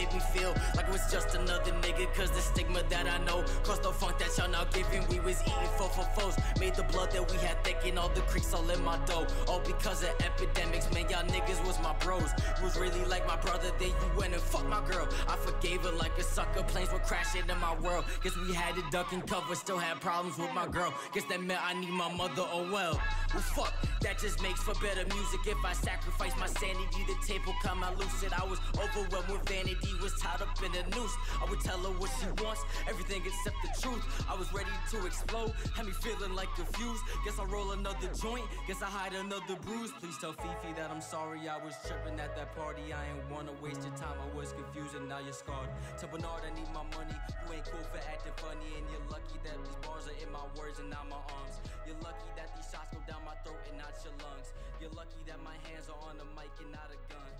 [0.00, 2.12] made me feel like it was just another nigga.
[2.14, 5.06] Cause the stigma that I know caused the funk that y'all now giving.
[5.08, 8.20] We was eating four for foes, made the blood that we had thick all the
[8.22, 9.26] creeks all in my dough.
[9.48, 12.30] All because of epidemics, man, y'all niggas was my bros.
[12.62, 15.08] Was really like my brother, then you went and fucked my girl.
[15.28, 18.04] I forgave her like a sucker, planes were crashing in my world.
[18.22, 20.92] Guess we had to duck and cover, still had problems with my girl.
[21.12, 23.00] Guess that meant I need my mother, oh well.
[23.32, 25.40] Well, fuck, that just makes for better music.
[25.46, 28.32] If I sacrifice my sanity, the tape will come out lucid.
[28.32, 31.16] I was overwhelmed with vanity, was tied up in a noose.
[31.40, 34.04] I would tell her what she wants, everything except the truth.
[34.28, 37.02] I was ready to explode, had me feeling like confused.
[37.24, 39.92] Guess I'll roll another joint, guess I hide another bruise.
[40.00, 42.92] Please tell Fifi that I'm sorry I was tripping at that party.
[42.92, 45.70] I ain't wanna waste your time, I was confused and now you're scarred.
[45.98, 48.70] Tell Bernard I need my money, you ain't cool for acting funny.
[48.76, 51.60] And you're lucky that these bars are in my words and not my arms.
[51.86, 54.52] You're lucky that these shots go down my throat and not your lungs.
[54.80, 57.39] You're lucky that my hands are on the mic and not a gun.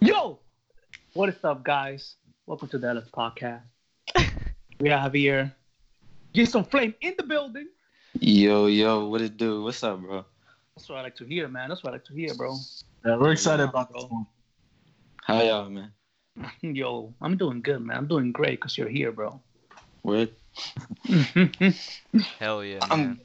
[0.00, 0.38] Yo,
[1.14, 2.16] what is up, guys?
[2.44, 3.62] Welcome to the LS Podcast.
[4.80, 5.54] we have here
[6.34, 7.68] get some flame in the building.
[8.20, 9.62] Yo, yo, what it do?
[9.62, 10.24] What's up, bro?
[10.74, 11.70] That's what I like to hear, man.
[11.70, 12.56] That's what I like to hear, bro.
[13.06, 14.26] Yeah, we're excited about this one.
[15.24, 15.92] How y'all, man?
[16.60, 17.96] Yo, I'm doing good, man.
[17.96, 19.40] I'm doing great because you're here, bro.
[20.02, 20.30] Word.
[22.38, 22.90] Hell yeah, man.
[22.90, 23.20] I'm,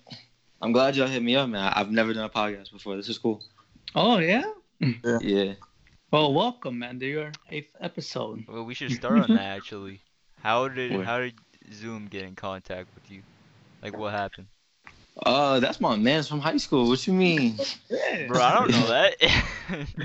[0.61, 1.73] I'm glad y'all hit me up, man.
[1.75, 2.95] I've never done a podcast before.
[2.95, 3.43] This is cool.
[3.93, 4.43] oh yeah.
[4.79, 5.53] Yeah.
[6.11, 8.43] Well, welcome, man, to your eighth episode.
[8.47, 10.01] well, we should start on that actually.
[10.43, 11.05] How did What?
[11.05, 11.35] how did
[11.73, 13.23] Zoom get in contact with you?
[13.81, 14.47] Like what happened?
[15.25, 16.87] Uh, that's my man's from high school.
[16.87, 17.55] What you mean?
[18.27, 19.15] Bro, I don't know that.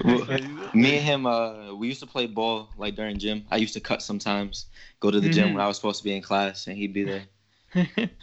[0.74, 3.44] Me and him, uh, we used to play ball like during gym.
[3.50, 4.66] I used to cut sometimes,
[5.00, 5.54] go to the gym Mhm.
[5.54, 7.24] when I was supposed to be in class, and he'd be there.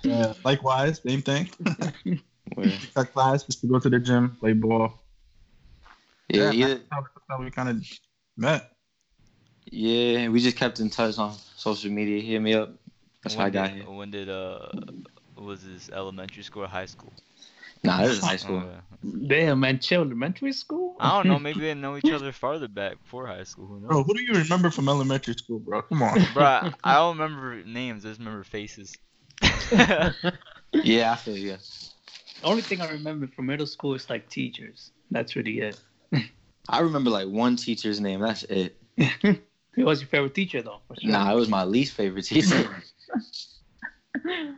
[0.03, 1.49] Yeah, likewise, same thing.
[2.55, 2.79] Word.
[2.95, 5.02] Cut class, just to go to the gym, play ball.
[6.29, 7.83] Yeah, yeah, that's how, that's how we kind of
[8.37, 8.71] met.
[9.71, 10.27] yeah.
[10.29, 12.21] We just kept in touch on social media.
[12.21, 12.73] Hit me up.
[13.23, 13.89] That's how I when got did, here.
[13.91, 14.69] When did uh
[15.37, 17.13] was this elementary school or high school?
[17.83, 18.63] Nah, this is high Oh, school.
[18.63, 19.27] yeah.
[19.27, 20.95] Damn, man, elementary school.
[20.99, 21.39] I don't know.
[21.39, 23.67] Maybe they know each other farther back before high school.
[23.67, 23.89] Who knows?
[23.89, 25.81] Bro, who do you remember from elementary school, bro?
[25.81, 26.17] Come on.
[26.33, 28.05] Bro, I- I don't remember names.
[28.05, 28.93] I just remember faces.
[30.83, 31.57] Yeah, I feel you.
[32.41, 34.91] The only thing I remember from middle school is like teachers.
[35.11, 35.79] That's really it.
[36.69, 38.21] I remember like one teacher's name.
[38.21, 38.77] That's it.
[39.21, 40.79] Who was your favorite teacher, though?
[40.99, 41.11] Sure.
[41.11, 42.69] Nah, it was my least favorite teacher.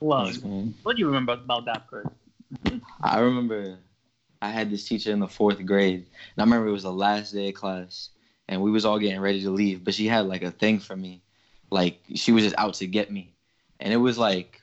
[0.00, 0.32] Well,
[0.82, 2.10] what do you remember about that person?
[3.02, 3.78] I remember
[4.40, 7.32] I had this teacher in the fourth grade, and I remember it was the last
[7.32, 8.10] day of class,
[8.48, 10.96] and we was all getting ready to leave, but she had like a thing for
[10.96, 11.22] me,
[11.70, 13.36] like she was just out to get me,
[13.78, 14.60] and it was like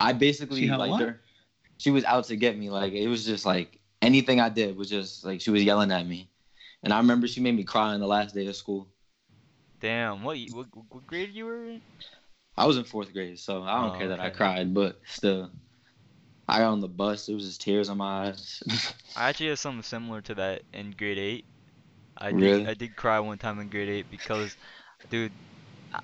[0.00, 1.14] I basically She had like
[1.78, 4.90] she was out to get me, like it was just like anything I did was
[4.90, 6.30] just like she was yelling at me,
[6.82, 8.90] and I remember she made me cry on the last day of school.
[9.80, 11.82] Damn, what, what what grade you were in?
[12.56, 15.52] I was in fourth grade, so I don't Oh, care that I cried, but still.
[16.48, 17.28] I got on the bus.
[17.28, 18.62] It was just tears on my eyes.
[19.14, 21.46] I actually had something similar to that in grade eight.
[22.16, 22.66] I did Really?
[22.66, 24.56] I did cry one time in grade eight because,
[25.10, 25.32] dude,
[25.92, 26.00] I,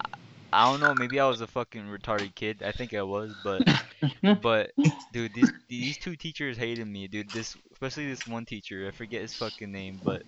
[0.53, 0.95] I don't know.
[0.95, 2.63] Maybe I was a fucking retarded kid.
[2.63, 3.63] I think I was, but
[4.43, 4.73] but
[5.13, 7.33] dude, these these two teachers hated me, dude.
[7.33, 8.87] This especially this one teacher.
[8.89, 10.23] I forget his fucking name, but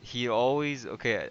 [0.00, 1.28] he always okay.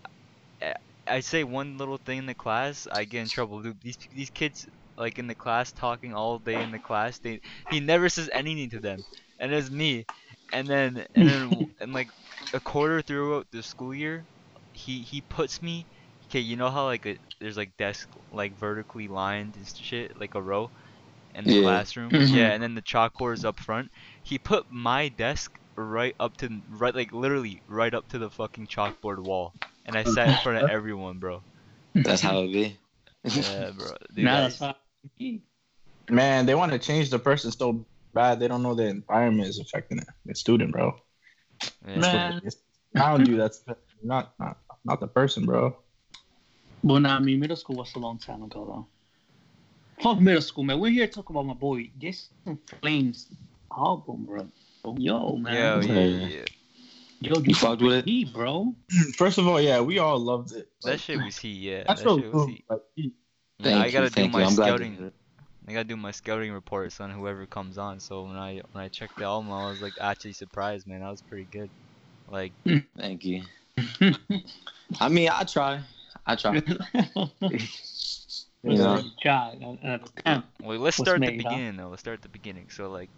[0.61, 0.73] I,
[1.07, 3.61] I say one little thing in the class, I get in trouble.
[3.61, 4.67] Dude, these these kids
[4.97, 7.19] like in the class talking all day in the class.
[7.19, 9.05] They he never says anything to them,
[9.39, 10.05] and it's me.
[10.51, 12.09] And then and then and like
[12.53, 14.25] a quarter through the school year,
[14.73, 15.85] he he puts me.
[16.29, 20.35] Okay, you know how like a, there's like desk like vertically lined and shit, like
[20.35, 20.69] a row,
[21.33, 21.61] in the Yeah.
[21.63, 22.11] classroom.
[22.11, 22.33] Mhm.
[22.35, 23.91] Yeah, and then the chalkboard is up front.
[24.23, 28.67] He put my desk right up to right like literally right up to the fucking
[28.67, 29.53] chalkboard wall,
[29.85, 31.41] and I sat in front of everyone, bro.
[31.95, 32.77] That's how it be.
[33.23, 33.87] Yeah, bro.
[34.13, 34.75] Dude, Nah, I- that's how.
[36.09, 39.59] Man, they want to change the person so bad they don't know the environment is
[39.59, 40.07] affecting it.
[40.25, 40.95] The student, bro.
[41.87, 41.99] yeah.
[41.99, 42.41] Man.
[42.43, 42.57] It's
[42.95, 43.37] around you.
[43.37, 43.63] That's
[44.03, 45.75] not not not the person, bro.
[46.83, 48.87] Well, nah, I mean, middle school was a long time ago, though.
[50.03, 50.79] Fuck middle school, man.
[50.79, 53.27] We're here talking about my boy Jason Flames
[53.75, 54.47] album, bro.
[54.97, 55.53] Yo, man.
[55.53, 56.27] Yeah, yeah, Yeah.
[56.27, 56.45] yeah.
[57.21, 58.05] Yo, You fucked with it?
[58.05, 58.73] He, bro.
[59.17, 60.69] First of all, yeah, we all loved it.
[60.83, 61.83] That Like, shit was heat, yeah.
[61.85, 62.65] That's that so shit was heat.
[62.69, 63.13] Like, he-
[63.59, 64.45] Yeah, I Thank gotta you, do thank my you.
[64.45, 64.95] I'm glad to scouting.
[64.95, 65.13] hear it.
[65.67, 67.99] I gotta do my scouting reports on whoever comes on.
[67.99, 71.01] So when I when I checked the album, I was like actually surprised, man.
[71.01, 71.69] That was pretty good.
[72.29, 72.53] Like
[72.97, 73.43] Thank you.
[75.01, 75.81] I mean, I try.
[76.29, 76.61] I try.
[78.63, 79.03] You know.
[79.21, 79.57] Try,
[80.25, 80.43] damn.
[80.61, 81.59] Well, let's start at the made, huh?
[81.59, 81.89] beginning though.
[81.89, 82.69] Let's start at the beginning.
[82.69, 83.11] So like,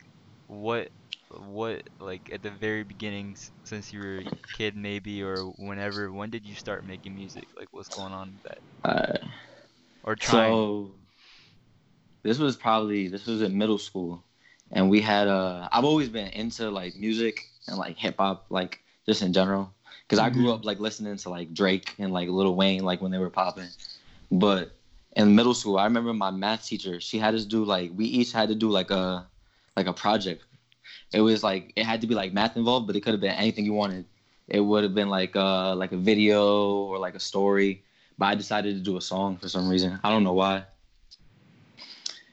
[0.47, 0.89] what,
[1.29, 6.11] what like at the very beginning, s- since you were a kid maybe or whenever,
[6.11, 7.47] when did you start making music?
[7.57, 8.59] Like, what's going on with that?
[8.83, 9.17] Uh,
[10.03, 10.61] Or trying?
[10.61, 10.95] so
[12.23, 14.23] this was probably this was in middle school,
[14.71, 18.79] and we had uh I've always been into like music and like hip hop like
[19.05, 19.73] just in general
[20.11, 23.11] because I grew up like listening to like Drake and like Lil Wayne like when
[23.11, 23.69] they were popping,
[24.31, 24.75] but
[25.15, 28.31] in middle school I remember my math teacher she had us do like we each
[28.31, 29.27] had to do like a
[29.77, 30.43] like a project.
[31.13, 33.31] It was like it had to be like math involved, but it could have been
[33.31, 34.05] anything you wanted.
[34.47, 37.83] It would have been like uh like a video or like a story
[38.21, 39.99] but I decided to do a song for some reason.
[40.03, 40.65] I don't know why.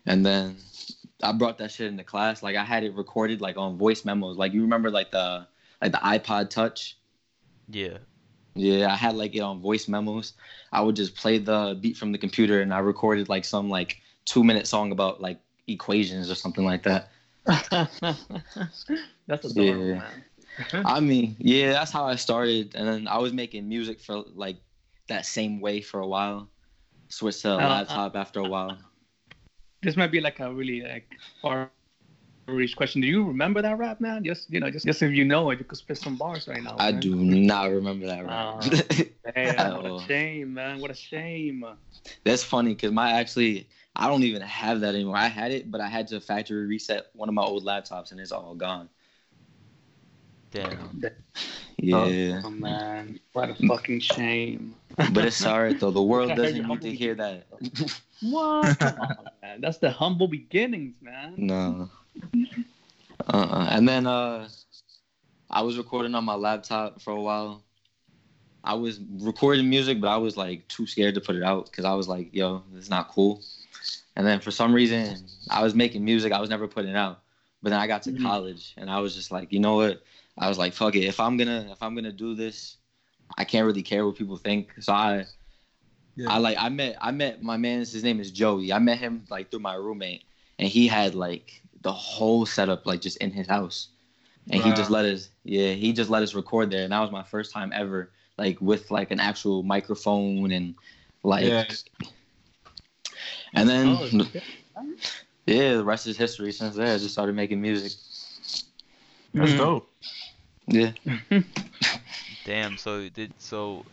[0.04, 0.58] And then
[1.22, 2.42] I brought that shit into class.
[2.42, 4.36] Like I had it recorded like on voice memos.
[4.36, 5.46] Like you remember like the
[5.80, 6.97] like the iPod Touch.
[7.68, 7.98] Yeah.
[8.54, 10.32] Yeah, I had like it on voice memos.
[10.72, 13.98] I would just play the beat from the computer and I recorded like some like
[14.24, 15.38] two minute song about like
[15.68, 17.10] equations or something like that.
[19.26, 19.94] That's adorable, Yeah.
[19.94, 20.24] man.
[20.84, 22.74] I mean, yeah, that's how I started.
[22.74, 24.56] And then I was making music for like
[25.08, 26.48] that same way for a while.
[27.08, 28.76] Switched to a Uh, laptop after a while.
[29.82, 31.06] This might be like a really like
[31.40, 31.70] far
[32.54, 33.00] reach question.
[33.00, 34.24] Do you remember that rap, man?
[34.24, 36.62] Just you know, just just if you know it, you could spit some bars right
[36.62, 36.76] now.
[36.78, 37.00] I man.
[37.00, 38.32] do not remember that rap.
[38.32, 38.60] Ah,
[39.34, 39.96] Damn, what Oh.
[39.98, 40.80] a shame, man.
[40.80, 41.64] What a shame.
[42.24, 45.16] That's funny because my actually I don't even have that anymore.
[45.16, 48.20] I had it, but I had to factory reset one of my old laptops and
[48.20, 48.88] it's all gone.
[50.50, 51.02] Damn.
[51.76, 54.74] Yeah, Oh man, what a fucking shame.
[54.96, 55.90] but it's alright though.
[55.90, 57.46] The world doesn't your need to hear that.
[58.22, 58.78] What?
[58.78, 59.60] Come on, man.
[59.60, 61.34] That's the humble beginnings, man.
[61.36, 61.88] No.
[63.32, 63.68] Uh-uh.
[63.70, 64.48] And then uh,
[65.50, 67.64] I was recording on my laptop for a while.
[68.64, 71.84] I was recording music, but I was like too scared to put it out because
[71.84, 73.42] I was like, "Yo, this is not cool."
[74.16, 75.16] And then for some reason,
[75.48, 76.32] I was making music.
[76.32, 77.20] I was never putting it out.
[77.62, 78.22] But then I got to Mhm.
[78.22, 80.02] college, and I was just like, you know what?
[80.36, 81.04] I was like, "Fuck it.
[81.04, 82.76] If I'm gonna, if I'm gonna do this,
[83.36, 85.26] I can't really care what people think." So I,
[86.16, 86.30] Yeah.
[86.32, 87.78] I like, I met, I met my man.
[87.78, 88.72] His name is Joey.
[88.72, 90.24] I met him like through my roommate,
[90.58, 93.88] and he had like the whole setup like just in his house,
[94.50, 97.10] and he just let us, yeah, he just let us record there, and that was
[97.10, 100.74] my first time ever like with like an actual microphone and
[101.22, 101.64] like, Yeah.
[103.54, 104.10] and then Oh,
[105.46, 106.52] yeah, the rest is history.
[106.52, 107.92] Since there, I just started making music.
[109.36, 109.54] That's Mhm.
[109.54, 109.88] dope.
[110.68, 110.92] Yeah,
[112.44, 112.76] Damn.
[112.76, 113.84] So did so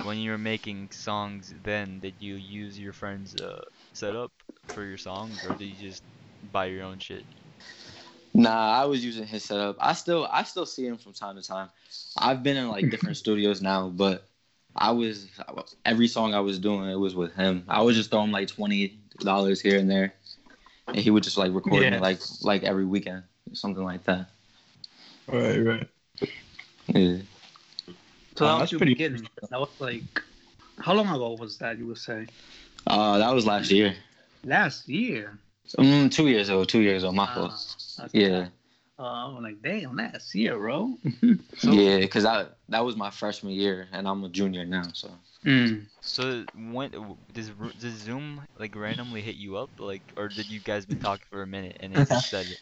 [0.00, 3.62] when you were making songs then did you use your friend's uh,
[3.92, 4.32] setup
[4.68, 6.02] for your songs or did you just
[6.52, 7.24] buy your own shit?
[8.32, 9.76] Nah, I was using his setup.
[9.80, 11.68] I still I still see him from time to time.
[12.16, 14.26] I've been in like different studios now, but
[14.76, 15.26] I was
[15.84, 17.64] every song I was doing it was with him.
[17.68, 20.14] I was just throwing like twenty dollars here and there,
[20.86, 21.90] and he would just like record Yeah.
[21.90, 24.30] me like like every weekend, something like that.
[25.26, 25.88] Right, right.
[26.88, 27.16] Yeah.
[28.36, 29.28] So Oh, that was that's pretty- beginning.
[29.50, 30.22] That was like,
[30.78, 31.78] how long ago was that?
[31.78, 32.26] You would say
[32.86, 33.94] Uh, that was last year.
[34.44, 35.36] last year.
[35.78, 36.64] Mm, two years ago.
[36.64, 37.12] Two years ago.
[37.12, 37.52] My fault.
[37.98, 38.48] that's Yeah.
[38.98, 40.98] Uh, I'm like, damn, last year, bro.
[41.56, 44.82] So yeah, because that that was my freshman year, and I'm a junior now.
[44.92, 45.10] So
[45.44, 45.86] Mm.
[46.02, 46.90] so when
[47.32, 51.24] does does Zoom like randomly hit you up like or did you guys been talking
[51.30, 52.58] for a minute and it just said it?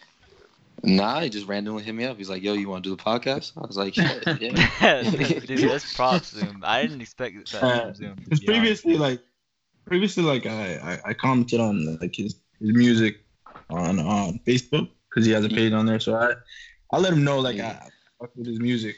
[0.85, 2.17] nah, he just randomly hit me up.
[2.17, 5.03] He's like, "Yo, you want to do the podcast?" I was like, "Shit, yeah."
[5.47, 6.63] Dude, that's props Zoom.
[6.65, 8.17] I didn't expect that Uh, from Zoom.
[8.17, 8.85] to Because be honest.
[8.85, 9.21] previously, like,
[9.87, 13.21] previously, like, I, I, I commented on like his, his music
[13.71, 16.01] on on Facebook because he has a page on there.
[16.01, 16.35] So I,
[16.93, 17.89] I let him know like I, I
[18.21, 18.97] fuck with his music.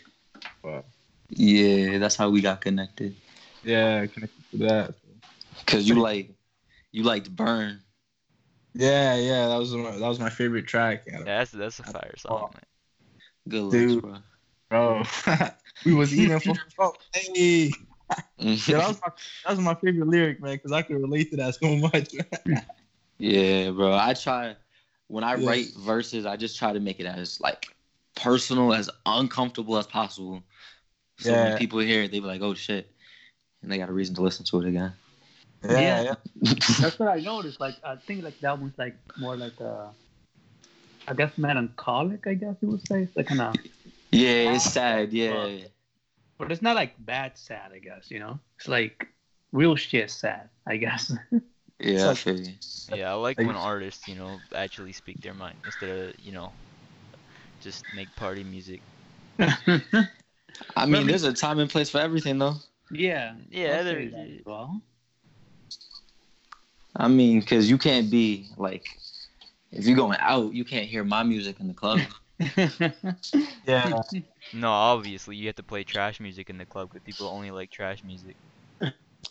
[0.62, 0.85] But
[1.29, 3.14] Yeah, that's how we got connected.
[3.64, 4.95] yeah, connected to that.
[5.67, 6.31] Cause you like,
[6.93, 7.81] you liked Burn.
[8.75, 11.05] Yeah, yeah, that was my, that was my favorite track.
[11.07, 12.50] Yeah, that's that's a fire song, oh.
[12.55, 12.62] man.
[13.49, 14.02] Good looks, Dude.
[14.02, 14.17] bro.
[14.69, 15.02] Bro,
[15.85, 17.73] we was eating for oh, hey.
[18.38, 19.09] Yeah, that was my
[19.45, 22.12] that was my favorite lyric, man, because I could relate to that so much.
[23.20, 23.92] Yeah, bro.
[23.94, 24.56] I try
[25.08, 25.46] when I Yeah.
[25.46, 27.68] write verses, I just try to make it as like
[28.16, 30.42] personal, as uncomfortable as possible.
[31.18, 31.44] So Yeah.
[31.44, 32.90] when people hear it, they be like, "Oh shit,"
[33.62, 34.92] and they got a reason to listen to it again.
[35.62, 36.02] yeah, Yeah.
[36.02, 36.14] yeah.
[36.80, 37.60] That's what I noticed.
[37.60, 39.88] Like, I think like that one's like more like uh,
[41.06, 42.26] I guess melancholic.
[42.26, 43.02] I guess you would say.
[43.02, 43.56] It's like kind of,
[44.12, 45.12] Yeah, it's sad.
[45.12, 45.70] Yeah, Fuck.
[46.38, 47.72] but it's not like bad sad.
[47.74, 48.38] I guess you know.
[48.58, 49.08] It's like
[49.52, 50.48] real shit sad.
[50.66, 51.12] I guess.
[51.80, 52.52] Yeah, I like- feel you.
[52.92, 56.32] Yeah, I like Like- when artists, you know, actually speak their mind instead of, you
[56.32, 56.52] know,
[57.60, 58.82] just make party music.
[60.76, 62.56] I mean, there's a time and place for everything, though.
[62.90, 63.34] yeah.
[63.50, 64.80] Yeah, I'll there- say that as well.
[66.96, 68.84] I mean, because you can't be like,
[69.70, 72.00] if you're going out, you can't hear my music in the club.
[73.66, 74.00] Yeah.
[74.52, 77.70] No, obviously you have to play trash music in the club because people only like
[77.70, 78.34] trash music.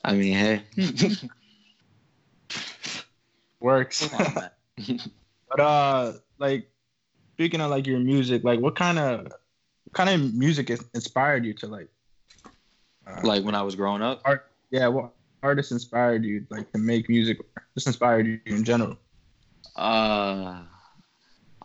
[0.05, 0.61] I mean, hey.
[3.59, 4.07] Works.
[5.49, 6.69] but uh, like
[7.33, 11.53] speaking of like your music, like what kind of what kind of music inspired you
[11.55, 11.89] to like?
[13.07, 14.21] Uh, like when I was growing up.
[14.71, 15.11] yeah, what
[15.41, 17.37] artists inspired you like to make music?
[17.75, 18.97] Just inspired you in general.
[19.75, 20.63] Uh,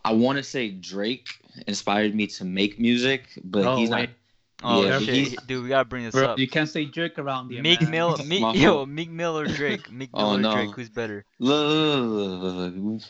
[0.03, 1.27] I want to say Drake
[1.67, 4.01] inspired me to make music, but Oh, he's not.
[4.01, 4.09] wait.
[4.67, 6.39] Oh Yeah, shit, he's- dude, we gotta bring this Bro, up.
[6.39, 7.91] you can't say jerk around here, Meek man.
[7.91, 8.55] Mill, My Meek, fault.
[8.57, 9.91] yo, Meek Mill or Drake?
[9.91, 10.53] Meek Mill Oh, or no.
[10.53, 10.71] Drake?
[10.75, 11.23] Who's better?
[11.39, 13.01] Look,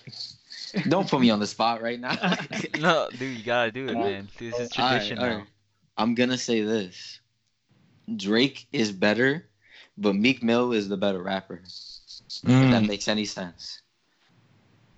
[0.89, 2.15] don't put me on the spot right now.
[2.79, 4.27] No, dude, you gotta do it, man.
[4.37, 5.35] This is All right, tradition all now.
[5.37, 5.47] right.
[5.97, 7.19] I'm gonna say this:
[8.15, 9.47] Drake is better,
[9.97, 11.61] but Meek Mill is the better rapper.
[11.63, 12.87] If that Mm.
[12.87, 13.81] makes any sense.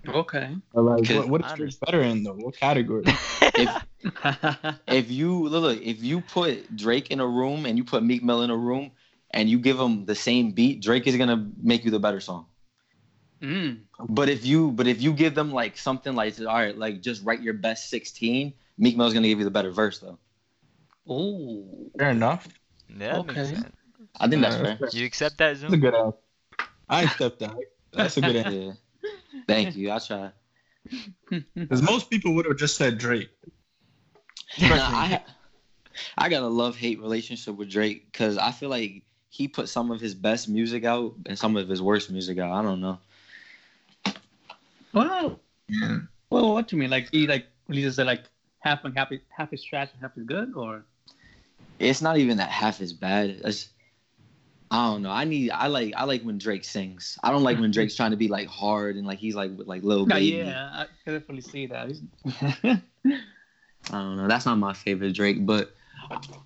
[0.07, 0.55] Okay.
[0.73, 2.33] But, like, what, what I Drake better in though?
[2.33, 3.03] What category?
[4.87, 8.23] If you look, look, if you put Drake in a room and you put Meek
[8.23, 8.91] Mill in a room
[9.31, 12.45] and you give them the same beat, Drake is gonna make you the better song.
[13.41, 13.81] mm.
[14.09, 17.25] But if you but if you give them like something like all right, like just
[17.25, 20.19] write your best sixteen, Meek Mill's gonna give you the better verse though.
[21.09, 21.89] Oh.
[21.97, 22.47] Fair enough.
[22.89, 23.57] Yeah, Okay.
[24.19, 24.89] I think that's Uh, fair.
[24.91, 26.17] You accept that, That's a good answer.
[26.89, 27.55] I accept that.
[27.91, 28.77] That's a good answer.
[29.37, 29.43] Yeah.
[29.47, 29.91] Thank you.
[29.91, 30.31] I try.
[31.55, 33.29] Because most people would have just said Drake.
[34.59, 35.21] Nah, I
[36.17, 39.91] I got a love hate relationship with Drake because I feel like he put some
[39.91, 42.51] of his best music out and some of his worst music out.
[42.53, 42.99] I don't know.
[44.93, 45.99] Well, Yeah.
[46.29, 46.89] well, what do you mean?
[46.89, 48.23] Like he like releases it like
[48.59, 50.85] half and half, half is trash and half is good, or
[51.79, 53.41] It's not even that half is bad.
[53.43, 53.69] It's,
[54.69, 55.11] I don't know.
[55.11, 55.51] I need.
[55.51, 55.93] I like.
[55.95, 57.17] I like when Drake sings.
[57.23, 59.67] I don't like when Drake's trying to be like hard and like he's like with
[59.67, 60.35] like little No, baby.
[60.37, 61.91] yeah, I can definitely see that.
[62.63, 62.81] I
[63.91, 64.27] don't know.
[64.27, 65.73] That's not my favorite Drake, but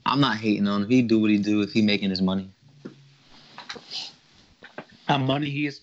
[0.06, 0.90] I'm not hating on him.
[0.90, 2.52] He do what he do if he making his money.
[5.08, 5.82] How money he is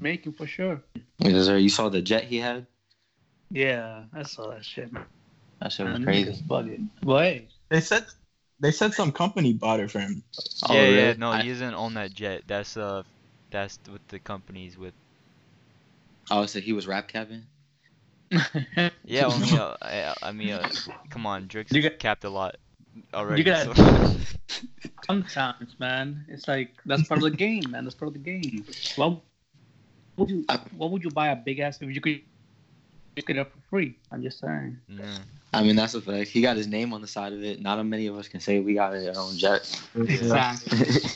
[0.00, 0.80] making for sure.
[1.18, 1.56] Yes, sir.
[1.56, 2.66] You saw the jet he had?
[3.50, 4.90] Yeah, I saw that shit.
[5.60, 6.30] That shit was Man, crazy.
[6.30, 6.88] niggas bugging.
[7.02, 8.06] Well, hey, They said
[8.60, 10.22] they said some company bought it for him.
[10.68, 12.42] Oh, yeah, yeah, no, I- he doesn't own that jet.
[12.46, 13.02] That's uh,
[13.50, 14.94] that's what the company's with.
[16.30, 17.42] Oh, so he was rap capping?
[19.04, 20.68] Yeah, well, I mean, uh, I, I mean, uh,
[21.08, 22.56] come on, Drake's You got- capped a lot
[23.12, 23.42] already.
[23.42, 24.16] gotta- so-
[25.06, 27.84] sometimes, man, it's like that's part of the game, man.
[27.84, 28.64] That's part of the game.
[28.96, 29.22] Well,
[30.16, 30.44] would you?
[30.76, 32.20] What would you buy a big ass if you could?
[33.16, 33.96] You could have for free.
[34.12, 34.78] I'm just saying.
[34.88, 35.18] Yeah.
[35.52, 36.30] I mean, that's a fact.
[36.30, 37.60] He got his name on the side of it.
[37.60, 39.80] Not many of us can say we got our own jet.
[39.96, 41.10] Exactly.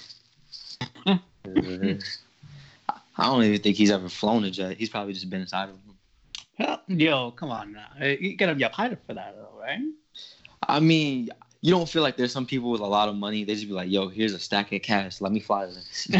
[3.16, 4.76] I don't even think he's ever flown a jet.
[4.76, 5.96] He's probably just been inside of them.
[6.56, 7.86] Hell, Yo, come on now.
[8.00, 9.80] Uh, you gotta be a pilot for that, though, right?
[10.68, 11.28] I mean,
[11.60, 13.44] you don't feel like there's some people with a lot of money.
[13.44, 15.20] They just be like, "Yo, here's a stack of cash.
[15.20, 16.08] Let me fly this."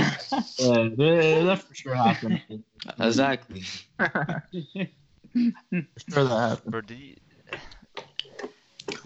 [0.59, 2.41] Yeah, that that for sure happened.
[2.99, 3.63] exactly.
[5.35, 6.71] For sure that happened.
[6.71, 7.17] Bro, did you?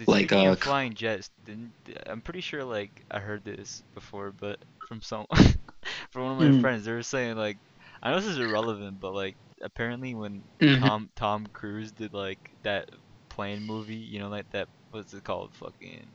[0.07, 1.75] Like, uh, flying jets, didn't,
[2.07, 5.27] I'm pretty sure like I heard this before, but from some
[6.11, 6.61] from one of my Mm.
[6.61, 7.59] friends, they were saying like,
[8.03, 10.81] I know this is irrelevant, but like apparently when Mhm.
[10.81, 12.89] Tom Tom Cruise did like that
[13.31, 16.13] plane movie, you know, like that what's it called, fucking.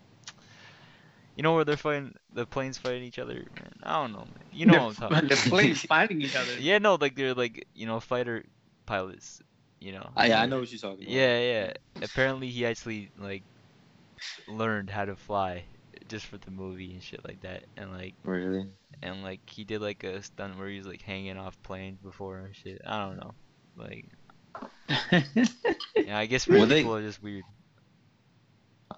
[1.35, 3.71] You know where they're fighting, the planes fighting each other, man.
[3.83, 4.45] I don't know, man.
[4.51, 5.17] You know what I'm talking.
[5.17, 5.29] About.
[5.29, 6.55] The planes fighting each other.
[6.59, 8.43] Yeah, no, like they're like you know fighter
[8.85, 9.41] pilots,
[9.79, 10.09] you know.
[10.15, 11.11] I, I know what you're talking about.
[11.11, 11.71] Yeah, yeah.
[12.01, 13.43] Apparently, he actually like
[14.47, 15.65] learned how to fly
[16.07, 18.65] just for the movie and shit like that, and like Really?
[19.01, 22.37] and like he did like a stunt where he was like hanging off planes before
[22.39, 22.81] and shit.
[22.85, 23.33] I don't know.
[23.75, 24.05] Like,
[26.05, 27.43] yeah, I guess Well, rich they- people are just weird.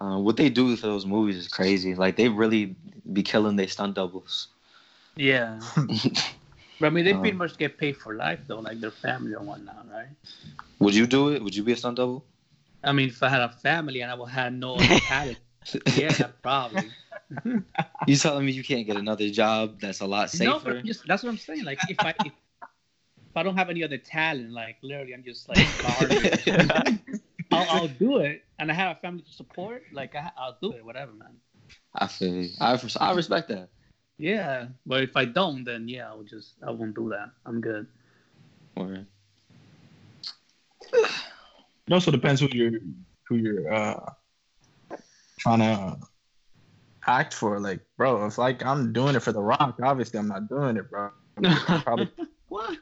[0.01, 1.95] Uh, what they do for those movies is crazy.
[1.95, 2.75] Like they really
[3.13, 4.49] be killing their stunt doubles.
[5.15, 5.59] yeah.
[6.77, 9.31] But I mean, they Um, pretty much get paid for life, though, like their family
[9.33, 10.09] and whatnot, right?
[10.79, 11.41] Would you do it?
[11.41, 12.25] Would you be a stunt double?
[12.85, 15.39] I mean, if I had a family and I would have no other talent,
[15.97, 16.89] yeah, probably.
[18.07, 20.51] You telling me you can't get another job that's a lot safer?
[20.51, 21.63] No, but just that's what I'm saying.
[21.63, 25.49] Like, if I if, if I don't have any other talent, like literally, I'm just
[25.49, 26.47] like garbage.
[27.51, 29.83] I'll, I'll do it, and I have a family to support.
[29.91, 31.35] Like, I, I'll do it, whatever, man.
[31.95, 32.49] I feel you.
[32.61, 33.69] I, I respect that.
[34.19, 37.31] Yeah, but if I don't, then yeah, I'll just I won't do that.
[37.45, 37.87] I'm good.
[38.75, 39.05] Or
[41.87, 42.71] It also depends who you're
[43.27, 43.99] who you're uh
[45.39, 45.97] trying to
[47.07, 47.59] act for.
[47.59, 50.89] Like, bro, if like I'm doing it for the rock, obviously I'm not doing it,
[50.89, 51.11] bro.
[51.83, 52.09] Probably
[52.47, 52.77] what?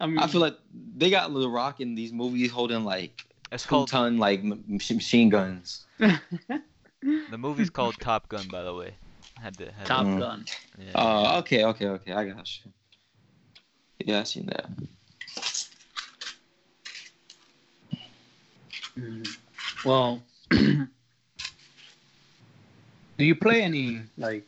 [0.00, 0.56] I mean, I feel like
[0.96, 5.28] they got Lil Rock in these movies holding like It's called ton like m- machine
[5.28, 5.86] guns.
[5.98, 8.94] the movie's called Top Gun, by the way.
[9.40, 10.18] Had to, had Top Mm.
[10.18, 10.44] Gun.
[10.78, 10.90] yeah.
[10.94, 12.12] Oh, okay, okay, okay.
[12.12, 12.72] I got you.
[14.04, 14.70] Yeah, I seen that.
[19.84, 20.86] Well, do
[23.18, 24.46] you play any like?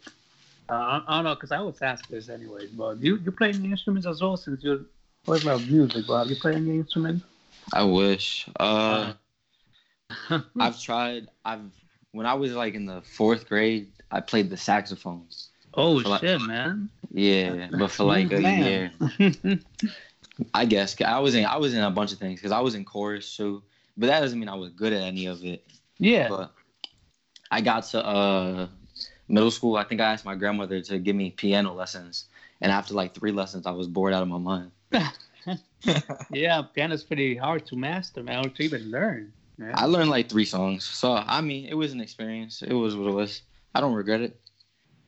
[0.69, 2.71] Uh, I, I don't know because I always ask this anyways.
[2.71, 4.81] But do you you play any instruments as well since you're
[5.27, 6.05] always about music?
[6.07, 7.23] But have you played any instrument?
[7.73, 8.47] I wish.
[8.59, 9.13] Uh,
[10.61, 11.29] I've tried.
[11.45, 11.71] I've
[12.13, 15.27] when I was like in the fourth grade, I played the saxophone.
[15.75, 16.91] oh like- shit, man!
[17.11, 18.91] Yeah, but for like a Man.
[19.21, 19.59] year,
[20.55, 22.75] I guess I was in I was in a bunch of things because I was
[22.75, 23.63] in chorus too.
[23.97, 25.65] But that doesn't mean I was good at any of it.
[25.99, 26.29] yeah.
[26.29, 26.53] But
[27.51, 28.69] I got to uh
[29.29, 29.77] middle school.
[29.77, 32.27] I think I asked my grandmother to give me piano lessons,
[32.61, 34.71] and after like three lessons, I was bored out of my mind.
[36.31, 39.33] Yeah, piano's pretty hard to master, man, or to even learn.
[39.59, 39.73] Yeah.
[39.75, 42.63] I learned like three songs, so I mean, it was an experience.
[42.63, 43.43] It was what it was.
[43.75, 44.41] I don't regret it.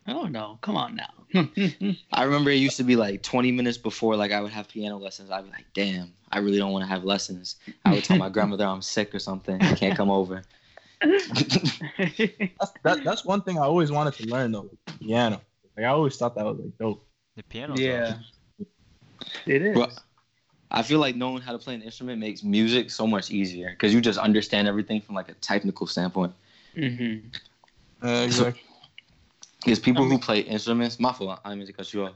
[0.08, 1.12] oh no, come on now.
[2.12, 4.98] I remember it used to be like 20 minutes before like I would have piano
[4.98, 5.30] lessons.
[5.30, 7.56] I'd be like, damn, I really don't want to have lessons.
[7.84, 9.60] I would tell my grandmother I'm sick or something.
[9.62, 10.42] I can't come over.
[11.28, 15.40] that's that, that's one thing I always wanted to learn though, piano.
[15.76, 17.04] Like I always thought that was like dope.
[17.36, 17.74] The piano.
[17.76, 18.24] yeah, awesome.
[19.46, 19.76] it is.
[19.76, 19.92] Well,
[20.70, 23.94] I feel like knowing how to play an instrument makes music so much easier because
[23.94, 26.32] you just understand everything from like a technical standpoint.
[26.74, 27.30] hmm
[28.02, 28.62] Uh, exactly.
[29.64, 32.12] Because people I who play instruments, my fault, I didn't mean to cut you off.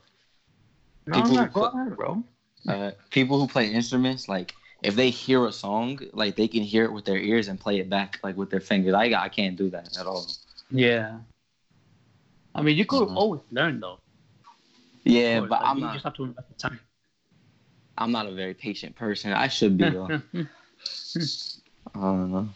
[1.07, 2.23] No, People no, who go put- ahead, bro.
[2.69, 6.85] Uh, people who play instruments, like if they hear a song, like they can hear
[6.85, 8.95] it with their ears and play it back like with their fingers.
[8.95, 10.27] I I can't do that at all.
[10.71, 11.19] Yeah.
[12.55, 13.17] I mean, you could Mhm.
[13.17, 14.01] always learn though.
[15.05, 15.93] Yeah, course, but like, I'm you not.
[15.95, 16.81] just have to invest the time.
[17.97, 19.33] I'm not a very patient person.
[19.33, 20.07] I should be though.
[21.95, 22.49] I don't know.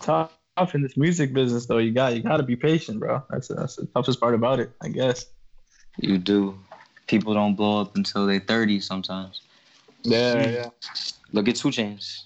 [0.00, 1.78] Tough tough in this music business though.
[1.78, 3.22] You got you got to be patient, bro.
[3.30, 5.26] That's that's the toughest part about it, I guess.
[5.98, 6.58] You do.
[7.06, 9.40] People don't blow up until they're 30 sometimes.
[10.02, 10.70] Yeah, yeah.
[11.32, 12.24] Look at 2 Chainz.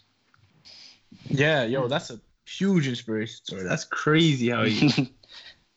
[1.29, 3.63] Yeah, yo, that's a huge inspiration story.
[3.63, 4.89] That's crazy how he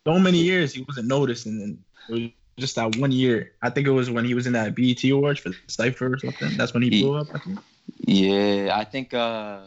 [0.07, 3.51] so many years he wasn't noticed, and then it was just that one year.
[3.61, 6.55] I think it was when he was in that BET Awards for Cipher or something.
[6.57, 7.27] That's when he blew up.
[7.33, 7.59] I think.
[8.05, 9.13] yeah, I think.
[9.13, 9.59] uh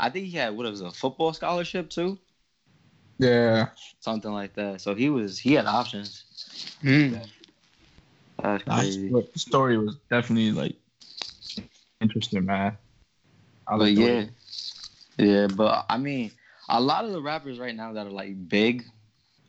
[0.00, 2.18] I think he had what was it, a football scholarship too,
[3.18, 3.68] Yeah,
[4.00, 4.80] something like that.
[4.80, 6.24] So he was he had options.
[6.82, 7.26] Mm.
[8.42, 9.12] That's that crazy.
[9.36, 10.76] story was definitely like
[12.00, 12.76] interesting, man.
[13.68, 14.30] I But like the way-
[15.18, 15.46] yeah, yeah.
[15.48, 16.30] But I mean,
[16.68, 18.84] a lot of the rappers right now that are like big,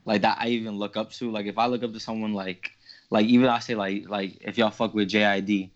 [0.06, 1.32] like that I even look up to.
[1.32, 2.72] Like if I look up to someone like,
[3.10, 5.70] like even I say like like if y'all fuck with JID,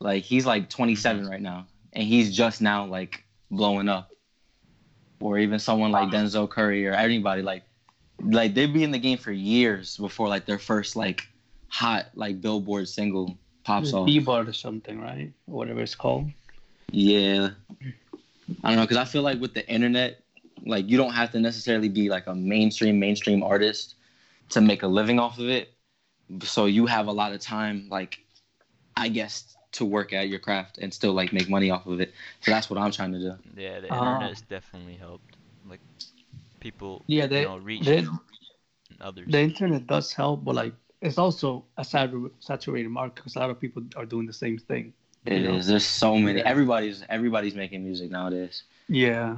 [0.00, 4.10] like he's like 27 right now, and he's just now like blowing up.
[5.20, 7.64] Or even someone like Denzel Curry or anybody like,
[8.20, 11.22] like they'd be in the game for years before like their first like
[11.68, 14.08] hot like Billboard single pops off.
[14.08, 15.32] Bebop or something, right?
[15.46, 16.30] Whatever it's called.
[16.90, 17.50] Yeah.
[18.64, 20.22] I don't know, because I feel like with the internet,
[20.64, 23.96] like you don't have to necessarily be like a mainstream, mainstream artist
[24.50, 25.74] to make a living off of it.
[26.42, 28.20] So you have a lot of time, like,
[28.96, 32.14] I guess, to work at your craft and still like make money off of it.
[32.42, 33.34] So that's what I'm trying to do.
[33.56, 34.14] Yeah, the Ah.
[34.16, 35.36] internet's definitely helped.
[35.68, 35.80] Like
[36.60, 38.04] people, Yeah, they, you know, reach they,
[39.00, 39.26] others.
[39.30, 43.50] the internet does help, but like it's also a sat- saturated market because a lot
[43.50, 44.92] of people are doing the same thing.
[45.26, 45.54] It you know?
[45.56, 45.66] is.
[45.66, 46.38] There's so many.
[46.40, 46.48] Yeah.
[46.48, 48.62] Everybody's everybody's making music nowadays.
[48.88, 49.36] Yeah.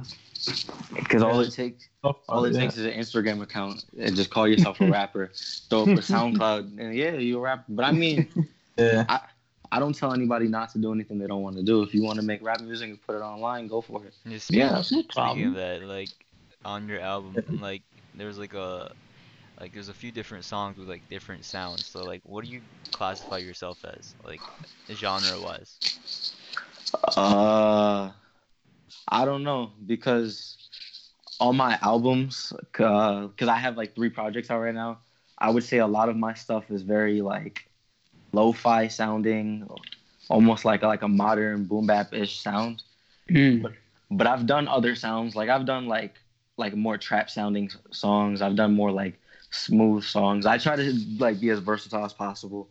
[0.95, 2.59] Because all it takes all it Yeah.
[2.61, 5.31] takes is an Instagram account and just call yourself a rapper.
[5.69, 7.65] Throw up a SoundCloud and yeah, you're a rapper.
[7.69, 8.27] But I mean,
[8.77, 9.05] Yeah.
[9.09, 9.19] I
[9.79, 11.81] don't tell anybody not to do anything they don't want to do.
[11.83, 14.13] If you want to make rap music and put it online, go for it.
[14.25, 15.47] Yeah, speaking, Yeah, that's no speaking problem.
[15.47, 16.09] of that, like
[16.65, 17.83] on your album, like
[18.15, 18.91] there's like a
[19.59, 21.85] like there's a few different songs with like different sounds.
[21.85, 24.41] So like, what do you classify yourself as, like
[24.91, 25.79] genre wise?
[27.17, 28.11] Uh,
[29.07, 30.57] I don't know because
[31.39, 34.99] all my albums, because I have like three projects out right now,
[35.37, 37.70] I would say a lot of my stuff is very like
[38.33, 39.67] lo-fi sounding,
[40.29, 42.83] almost like like a modern boom bap ish sound.
[43.29, 43.73] Mm.
[44.11, 45.35] but I've done other sounds.
[45.35, 46.15] Like I've done like
[46.57, 48.41] like more trap sounding songs.
[48.41, 49.19] I've done more like
[49.51, 50.45] smooth songs.
[50.45, 52.69] I try to like be as versatile as possible.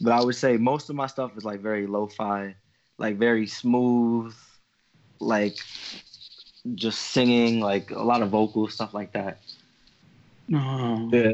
[0.00, 2.56] but I would say most of my stuff is like very lo-fi,
[2.98, 4.34] like very smooth,
[5.20, 5.56] like
[6.74, 9.40] just singing, like a lot of vocal stuff like that.
[10.48, 11.12] No.
[11.12, 11.32] Yeah.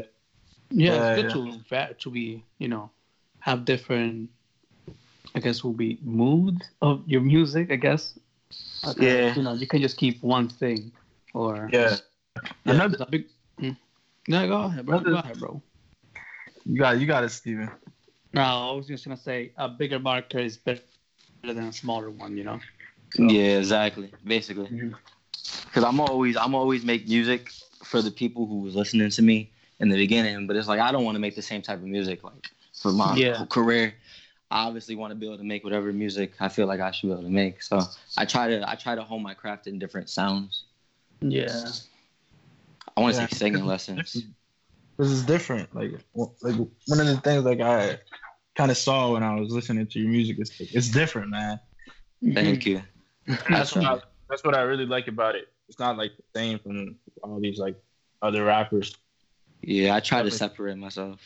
[0.77, 1.63] Yeah, Yeah, it's good to
[1.99, 2.91] to be, you know,
[3.43, 4.29] have different.
[5.35, 7.71] I guess will be mood of your music.
[7.71, 8.17] I guess.
[8.97, 9.35] Yeah.
[9.35, 10.91] You know, you can just keep one thing,
[11.33, 11.97] or Yeah.
[12.65, 13.25] Yeah, Another- big.
[13.59, 13.77] Mm.
[14.27, 14.99] No, go ahead, bro.
[14.99, 15.61] Go ahead, bro.
[16.65, 17.69] You got you got it, Steven.
[18.33, 20.81] No, I was just gonna say a bigger marker is better
[21.43, 22.37] than a smaller one.
[22.37, 22.59] You know.
[23.15, 24.11] So- Yeah, exactly.
[24.23, 24.93] Basically,
[25.65, 27.51] because I'm always I'm always make music
[27.83, 30.91] for the people who was listening to me in the beginning, but it's like I
[30.93, 32.49] don't want to make the same type of music like
[32.83, 33.37] for my Yeah.
[33.37, 33.95] whole career.
[34.51, 37.07] I obviously want to be able to make whatever music I feel like I should
[37.07, 37.63] be able to make.
[37.63, 37.79] So
[38.17, 40.65] I try to I try to hone my craft in different sounds.
[41.21, 41.63] Yeah.
[42.95, 43.27] I want to Yeah.
[43.27, 44.25] take singing lessons.
[44.99, 45.73] This is different.
[45.75, 47.97] Like like one of the things like I
[48.55, 51.59] kind of saw when I was listening to your music is it's different, man.
[52.35, 52.83] Thank you.
[53.49, 53.97] That's what I,
[54.29, 55.47] that's what I really like about it.
[55.67, 57.75] It's not like the same from all these like
[58.21, 58.95] other rappers.
[59.63, 61.19] Yeah, I try to separate myself.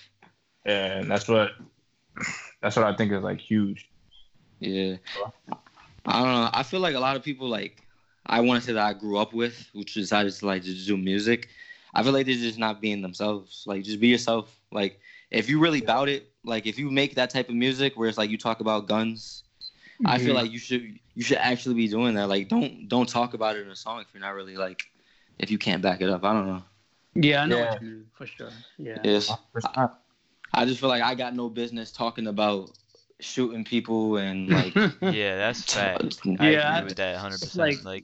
[0.67, 1.51] And that's what
[2.61, 3.89] that's what I think is like huge.
[4.59, 4.97] Yeah.
[6.05, 6.49] I don't know.
[6.53, 7.83] I feel like a lot of people like
[8.25, 10.97] I want to say that I grew up with, which decided to like just do
[10.97, 11.47] music.
[11.93, 13.63] I feel like they're just not being themselves.
[13.65, 14.59] Like just be yourself.
[14.71, 14.99] Like
[15.31, 18.17] if you really bout it, like if you make that type of music where it's
[18.17, 19.43] like you talk about guns,
[20.05, 20.35] I feel Mhm.
[20.35, 22.27] like you should you should actually be doing that.
[22.27, 24.83] Like don't don't talk about it in a song if you're not really like
[25.39, 26.25] if you can't back it up.
[26.25, 26.63] I don't know.
[27.15, 27.69] Yeah, I know Yeah.
[27.71, 28.51] what you mean for sure.
[28.77, 28.99] Yeah.
[29.03, 29.31] Yes.
[29.53, 29.91] Percent.
[30.53, 32.71] I just feel like I got no business talking about
[33.19, 36.19] shooting people and like Yeah, that's fact.
[36.39, 37.39] I Yeah, agree with that 100.
[37.39, 38.03] percent like- Like,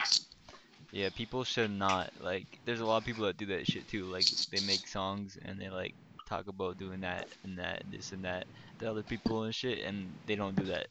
[0.92, 2.46] yeah, people should not like.
[2.66, 4.06] There's a lot of people that do that shit too.
[4.06, 5.96] Like, they make songs and they like
[6.28, 8.46] talk about doing that and that, this and that,
[8.80, 10.88] to other people and shit, and they don't do that.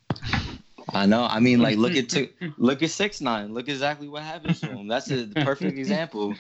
[0.93, 1.23] I know.
[1.25, 3.55] I mean, like, look at t- look at six nine.
[3.55, 4.89] Look exactly what happened to him.
[4.89, 6.35] That's a perfect example.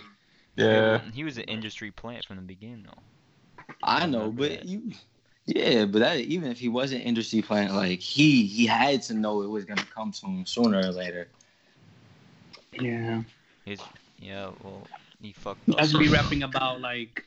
[0.57, 1.01] Yeah.
[1.15, 3.03] He was an industry plant from the beginning, though.
[3.83, 4.65] I know, but that.
[4.65, 4.93] you,
[5.47, 9.43] yeah, but that even if he wasn't industry plant, like he he had to know
[9.43, 11.29] it was gonna come to him sooner or later.
[12.73, 13.23] yeah.
[13.65, 13.81] He's
[14.19, 15.87] yeah, well, he fucked I up.
[15.87, 17.25] should be rapping about like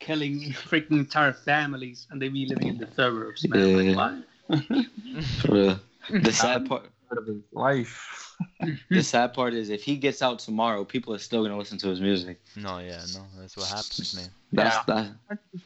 [0.00, 3.96] killing freaking entire families and they be living in the suburbs, man.
[3.96, 4.86] Like, what?
[5.40, 5.80] For real.
[6.10, 8.36] The sad part, Part of his life.
[8.90, 11.88] the sad part is if he gets out tomorrow, people are still gonna listen to
[11.88, 12.40] his music.
[12.56, 14.30] no, yeah, no, that's what happens, man.
[14.52, 15.04] That's Yeah.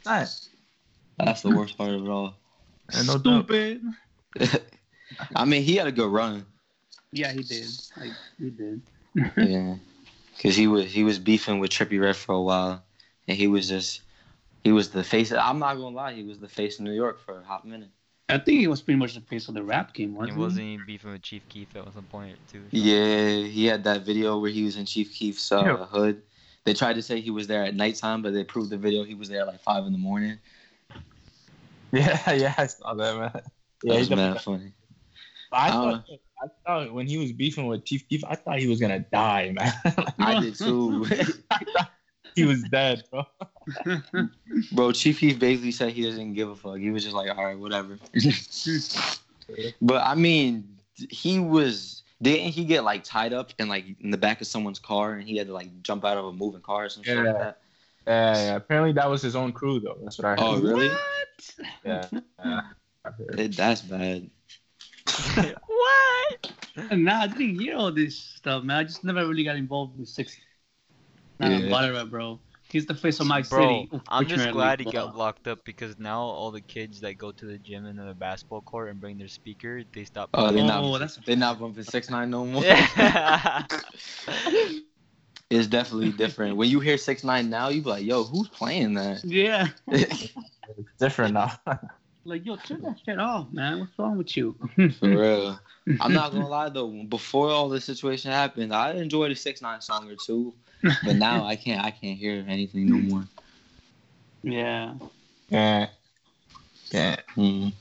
[0.03, 0.31] that,
[1.17, 2.35] that's the worst part of it all.
[2.93, 3.45] And no doubt.
[3.45, 3.81] Stupid.
[5.35, 6.45] I mean, he had a good run.
[7.11, 7.67] Yeah, he did.
[7.97, 8.81] Like, he did.
[9.37, 9.75] Yeah,
[10.35, 12.81] because he was he was beefing with Trippie Redd for a while,
[13.27, 14.01] and he was just
[14.63, 15.31] he was the face.
[15.31, 17.67] Of, I'm not gonna lie, he was the face of New York for a hot
[17.67, 17.89] minute.
[18.31, 20.65] I think he was pretty much the face of the rap game, He wasn't wasn't
[20.65, 22.63] even beefing with Chief Keef at some point too.
[22.71, 25.85] Yeah, he had that video where he was in Chief Keef's uh, Yeah.
[25.85, 26.21] hood.
[26.63, 29.15] They tried to say he was there at nighttime, but they proved the video he
[29.15, 30.39] was there at like five in the morning.
[31.91, 33.31] Yeah, yeah, I saw that man.
[33.33, 33.43] That
[33.83, 34.71] Yeah, was he's mad a, funny.
[35.51, 38.59] I I don't thought I thought when he was beefing with Chief Keef, I thought
[38.59, 39.73] he was gonna die, man.
[40.19, 41.05] I did too,
[42.35, 43.25] he was dead, bro.
[44.71, 44.91] bro.
[44.91, 46.77] Chief Keef basically said he doesn't give a fuck.
[46.77, 47.97] He was just like, all right, whatever.
[49.81, 50.77] but I mean,
[51.09, 52.03] he was.
[52.21, 55.27] Didn't he get like tied up in like in the back of someone's car, and
[55.27, 57.61] he had to like jump out of a moving car or some shit like that?
[58.05, 58.55] Yeah, yeah.
[58.55, 59.97] Apparently that was his own crew though.
[60.03, 60.63] That's what I oh, heard.
[60.63, 60.91] Oh, really?
[61.83, 62.05] Yeah.
[62.45, 62.61] yeah.
[63.37, 64.29] It- that's bad.
[65.65, 66.51] what?
[66.91, 68.77] Nah, I didn't hear all this stuff, man.
[68.77, 70.37] I just never really got involved with six.
[71.41, 71.71] Nah, Yeah.
[71.71, 72.39] whatever, bro.
[72.69, 73.89] He's the face of my Bro, city.
[74.07, 77.45] I'm just glad he got locked up because now all the kids that go to
[77.45, 80.29] the gym and the basketball court and bring their speaker, they stop.
[80.33, 80.67] Oh, they're playing.
[80.67, 80.83] not.
[80.83, 82.63] Oh, that's- They're not bumping six nine no more.
[82.63, 83.63] Yeah.
[85.49, 86.55] It's definitely different.
[86.55, 89.67] When you hear six nine now, you be like, "Yo, who's playing that?" Yeah.
[89.89, 90.33] It's
[90.97, 91.51] different now.
[92.23, 93.79] Like, yo, turn that shit off, man.
[93.79, 94.55] What's wrong with you?
[94.99, 95.59] For real.
[95.99, 96.87] I'm not gonna lie though.
[97.09, 101.43] Before all this situation happened, I enjoyed a six nine song or two, but now
[101.43, 101.83] I can't.
[101.83, 103.23] I can't hear anything no more.
[104.43, 104.93] yeah.
[105.49, 105.87] yeah.
[106.91, 107.15] Yeah.
[107.37, 107.71] Mm,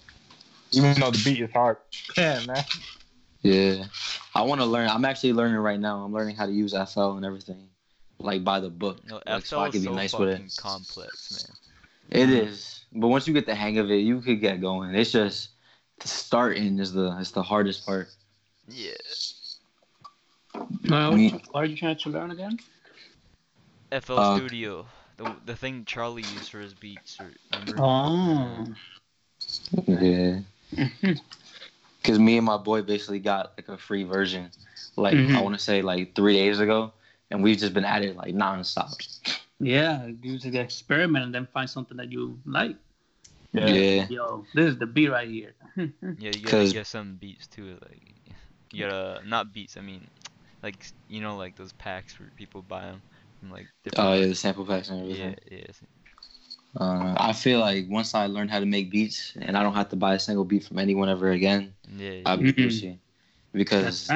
[0.72, 1.78] Even though the beat is hard.
[2.16, 2.64] Yeah, man.
[3.42, 3.84] yeah,
[4.34, 4.88] I want to learn.
[4.88, 6.02] I'm actually learning right now.
[6.04, 7.68] I'm learning how to use FL and everything,
[8.18, 9.00] like by the book.
[9.06, 10.56] No, Like, so FL I is can be so nice with fucking it.
[10.56, 11.32] complex,
[12.12, 12.22] man.
[12.22, 14.94] It is, but once you get the hang of it, you could get going.
[14.94, 15.50] It's just
[16.00, 18.08] the starting is the is the hardest part.
[18.68, 18.92] Yeah.
[20.88, 22.58] Well, Me- what are you trying to learn again?
[23.92, 27.20] FL Uh, Studio, the the thing Charlie used for his beats.
[27.20, 27.82] Or, remember?
[27.82, 28.66] Oh.
[29.86, 30.40] Yeah.
[32.02, 34.50] Because me and my boy basically got like a free version,
[34.96, 35.42] like I Mhm.
[35.42, 36.94] want to say like three days ago,
[37.30, 38.96] and we've just been at it like nonstop.
[39.60, 42.76] Yeah, do the experiment and then find something that you like.
[43.52, 43.66] Yeah.
[43.66, 44.06] Yeah.
[44.08, 45.52] Yo, this is the beat right here.
[45.76, 47.76] Yeah, you gotta 'Cause- get some beats too.
[47.82, 48.00] Like,
[48.72, 49.76] you gotta not beats.
[49.76, 50.06] I mean,
[50.62, 53.02] like you know, like those packs where people buy them
[53.38, 53.66] from like.
[53.96, 55.36] Oh yeah, the sample packs and everything.
[55.50, 56.80] yeah, yeah.
[56.80, 59.88] Uh, I feel like once I learn how to make beats and I don't have
[59.90, 62.98] to buy a single beat from anyone ever again, Yeah, I'll be Mhm.
[63.52, 64.08] Because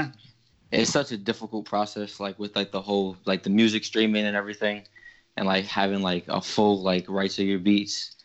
[0.71, 4.37] it's such a difficult process, like with like the whole like the music streaming and
[4.37, 4.87] everything,
[5.37, 8.17] and like having like a full like rights of your beats.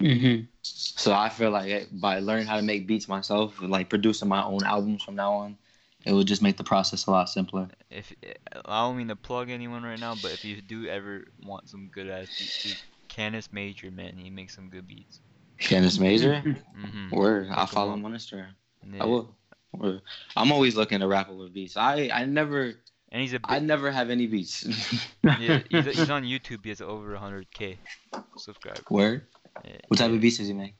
[0.00, 0.48] Mhm.
[0.62, 4.42] So I feel like it- by learning how to make beats myself, like producing my
[4.42, 5.56] own albums from now on,
[6.04, 7.68] it would just make the process a lot simpler.
[7.90, 8.12] if
[8.64, 11.88] I don't mean to plug anyone right now, but if you do ever want some
[11.88, 12.76] good ass beats, dude,
[13.08, 15.20] Canis Major, man, he makes some good beats.
[15.58, 17.14] Candace Major, Mm-hmm.
[17.14, 17.48] word.
[17.50, 17.98] I'll follow up.
[17.98, 18.48] him on Instagram.
[18.92, 19.02] Yeah.
[19.02, 19.36] I will.
[19.74, 20.02] Word.
[20.36, 21.76] I'm always looking to rap over beats.
[21.76, 22.74] I I never
[23.12, 24.64] And he's a I bit, never have any beats.
[25.22, 26.60] yeah, he's, he's on YouTube.
[26.64, 27.76] He has over 100k
[28.38, 28.82] subscribers.
[28.88, 29.24] Where?
[29.64, 30.16] Yeah, What type yeah.
[30.16, 30.74] of beats does he make?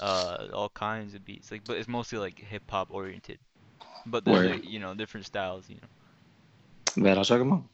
[0.00, 1.50] Uh, all kinds of beats.
[1.52, 3.38] Like, but it's mostly like hip hop oriented.
[4.06, 4.50] But there's Word.
[4.50, 5.68] like, you know different styles.
[5.68, 7.02] You know.
[7.04, 7.64] Bet I'll check him out.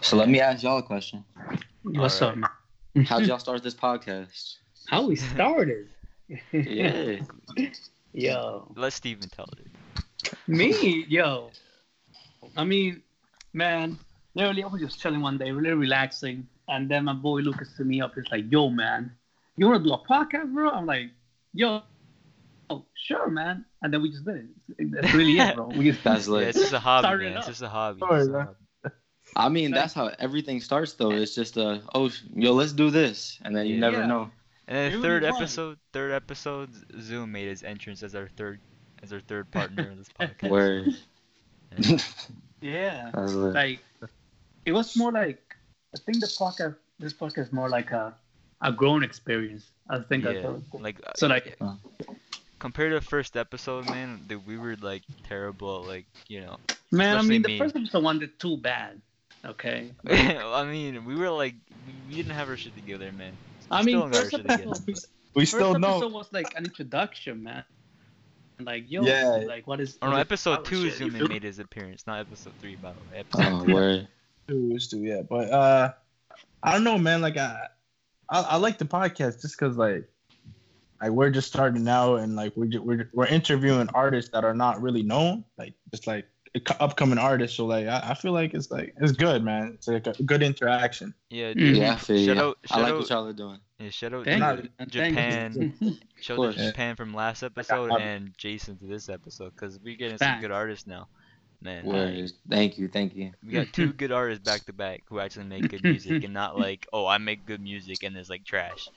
[0.00, 1.24] So let me ask y'all a question.
[1.82, 2.44] What's Alright.
[2.44, 2.50] up.
[3.06, 4.56] How'd y'all start this podcast?
[4.88, 5.88] How we started?
[6.52, 7.20] Yeah.
[8.12, 9.66] Yo, Let Steven tell it.
[10.46, 11.50] me, yo.
[12.56, 13.02] I mean,
[13.52, 13.98] man,
[14.34, 17.84] literally, I was just chilling one day, really relaxing, and then my boy Lucas to
[17.84, 18.14] me up.
[18.14, 19.12] He's like, "Yo, man,
[19.56, 21.10] you wanna do a podcast, bro?" I'm like,
[21.54, 21.82] "Yo,
[22.70, 24.48] oh, sure, man." And then we just did
[24.78, 24.90] it.
[24.92, 25.68] That's really it, bro.
[25.68, 27.36] We just That's Yeah, it's just a hobby, Started man.
[27.38, 28.00] It's just a hobby.
[28.00, 28.54] Sorry, It's a
[29.34, 31.12] I mean, that's how everything starts, though.
[31.12, 33.38] It's just a, oh, yo, let's do this.
[33.44, 33.80] And then you Yeah.
[33.80, 34.06] never Yeah.
[34.06, 34.30] know.
[34.72, 35.40] And then third really was.
[35.42, 38.58] episode, third episode, Zoom made his entrance as our third,
[39.02, 40.48] as our third partner in this podcast.
[40.48, 40.88] Word.
[42.60, 43.10] yeah.
[43.14, 43.80] That's like
[44.64, 45.42] it was more like
[45.94, 48.14] I think the podcast this podcast is more like a
[48.62, 49.70] a grown experience.
[49.90, 51.74] I think Yeah, what- like so like Uh.
[52.58, 56.56] compared to the first episode, man, dude, we were like terrible, like you know.
[56.90, 57.58] man, I especially mean the me.
[57.58, 59.00] first episode wasn't too bad.
[59.44, 59.90] Okay.
[60.08, 61.56] I mean, we were like,
[61.86, 63.34] we, we didn't have our shit together, man.
[63.70, 66.08] I We mean still got first episode, but- We first still episode know.
[66.08, 67.64] was like an introduction, man.
[68.60, 69.42] Like yo, Yeah.
[69.46, 71.28] like what is Oh no, episode two, shit, you Zoom feel?
[71.28, 73.20] made his appearance, not episode three, by the way.
[73.20, 73.74] Episode Oh, three.
[73.74, 74.08] word.
[74.46, 75.22] Two is two, yeah.
[75.22, 75.92] But uh,
[76.62, 77.22] I don't know, man.
[77.22, 77.66] Like I,
[78.28, 80.08] I, I like the podcast just because like,
[81.00, 84.54] like we're just starting out and like we're ju- we're we're interviewing artists that are
[84.54, 86.26] not really known, like just like
[86.80, 87.56] upcoming artists.
[87.56, 89.72] So like I, I feel like it's like it's good, man.
[89.74, 91.14] It's like a good interaction.
[91.30, 91.76] Yeah, dude.
[91.76, 92.42] Yeah, I feel Shout you.
[92.42, 93.58] out, I like out, what y'all are doing.
[93.78, 94.70] yeah, shout out Thank to you, man.
[94.78, 95.98] Thank Japan.
[96.20, 96.56] Shout out course.
[96.56, 100.40] to Japan from last episode love and Jason to this episode because we're getting some
[100.40, 101.08] good artists now.
[101.62, 102.32] Man, I- Word.
[102.50, 102.88] Thank you.
[102.88, 103.30] Thank you.
[103.46, 106.58] we got two good artists back to back who actually make good music and not
[106.58, 108.88] like, oh, I make good music and it's like trash.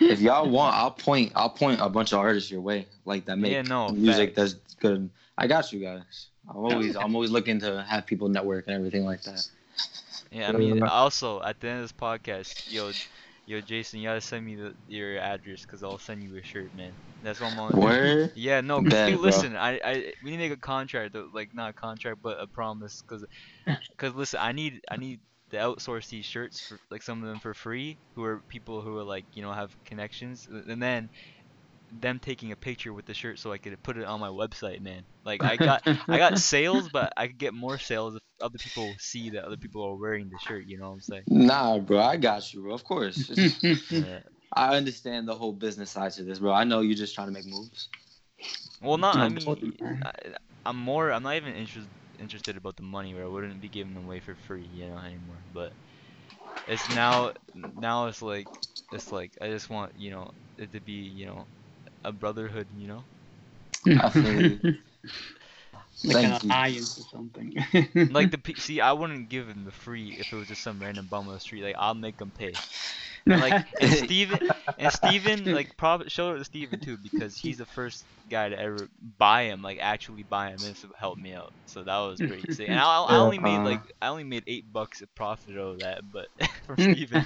[0.00, 1.32] If y'all want, I'll point.
[1.34, 4.54] I'll point a bunch of artists your way, like that make Yeah, no, music facts.
[4.54, 5.10] that's good.
[5.38, 6.28] I got you guys.
[6.48, 9.46] I'm always, I'm always looking to have people network and everything like that.
[10.32, 12.92] Yeah, I mean, also at the end of this podcast, yo,
[13.46, 16.74] yo, Jason, you gotta send me the, your address because I'll send you a shirt,
[16.74, 16.98] man.
[17.22, 17.78] That's what I'm on.
[17.78, 18.32] Word.
[18.34, 21.74] Yeah, no, dude, listen, I, I, we need to make a contract, like not a
[21.74, 23.24] contract, but a promise, cause,
[23.96, 25.20] cause listen, I need, I need
[25.50, 28.98] to outsource these shirts for like some of them for free, who are people who
[28.98, 31.10] are like, you know, have connections, and then
[32.00, 34.80] them taking a picture with the shirt so I could put it on my website,
[34.80, 35.02] man.
[35.24, 38.94] Like I got, I got sales, but I could get more sales if other people
[38.98, 40.66] see that other people are wearing the shirt.
[40.66, 41.22] You know what I'm saying?
[41.28, 42.74] Nah, bro, I got you, bro.
[42.74, 43.30] Of course.
[43.90, 44.20] Yeah.
[44.52, 46.52] I understand the whole business side to this, bro.
[46.52, 47.88] I know you're just trying to make moves.
[48.80, 49.16] Well, not.
[49.16, 49.74] I mean.
[50.02, 50.12] I,
[50.64, 51.12] I'm more.
[51.12, 51.88] I'm not even interested
[52.20, 54.98] interested about the money, where I wouldn't be giving them away for free, you know,
[54.98, 55.36] anymore.
[55.52, 55.72] But
[56.66, 57.32] it's now.
[57.54, 58.48] Now it's like,
[58.92, 61.46] it's like I just want, you know, it to be, you know,
[62.04, 63.06] a brotherhood, you know.
[63.98, 64.34] I feel
[66.02, 66.50] like Thank an you.
[66.50, 67.54] alliance or something.
[68.08, 70.80] Like the pe- see, I wouldn't give him the free if it was just some
[70.80, 71.62] random bum on the street.
[71.62, 72.60] Like I'll make him pay.
[73.28, 74.40] And like and Steven
[74.78, 78.58] and Steven like probably show it to Steven too because he's the first guy to
[78.58, 82.46] ever buy him like actually buy him and help me out so that was pretty
[82.50, 85.74] sick and I, I only made like I only made eight bucks of profit out
[85.74, 86.28] of that but
[86.66, 87.24] from Steven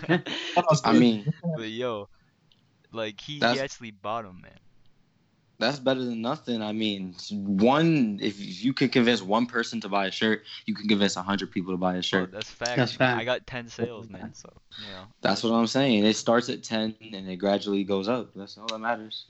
[0.85, 2.09] I mean, but yo
[2.93, 4.59] like he, he actually bought him man
[5.59, 6.61] That's better than nothing.
[6.63, 10.89] I mean, one if you can convince one person to buy a shirt, you can
[10.89, 12.33] convince a hundred people to buy a Oh, shirt.
[12.33, 12.77] that's fact.
[12.77, 13.21] That's fact.
[13.21, 14.35] I got ten sales, man.
[14.35, 15.05] So you know.
[15.21, 16.05] That's what I'm saying.
[16.05, 18.31] It starts at ten and it gradually goes up.
[18.35, 19.27] That's all that matters.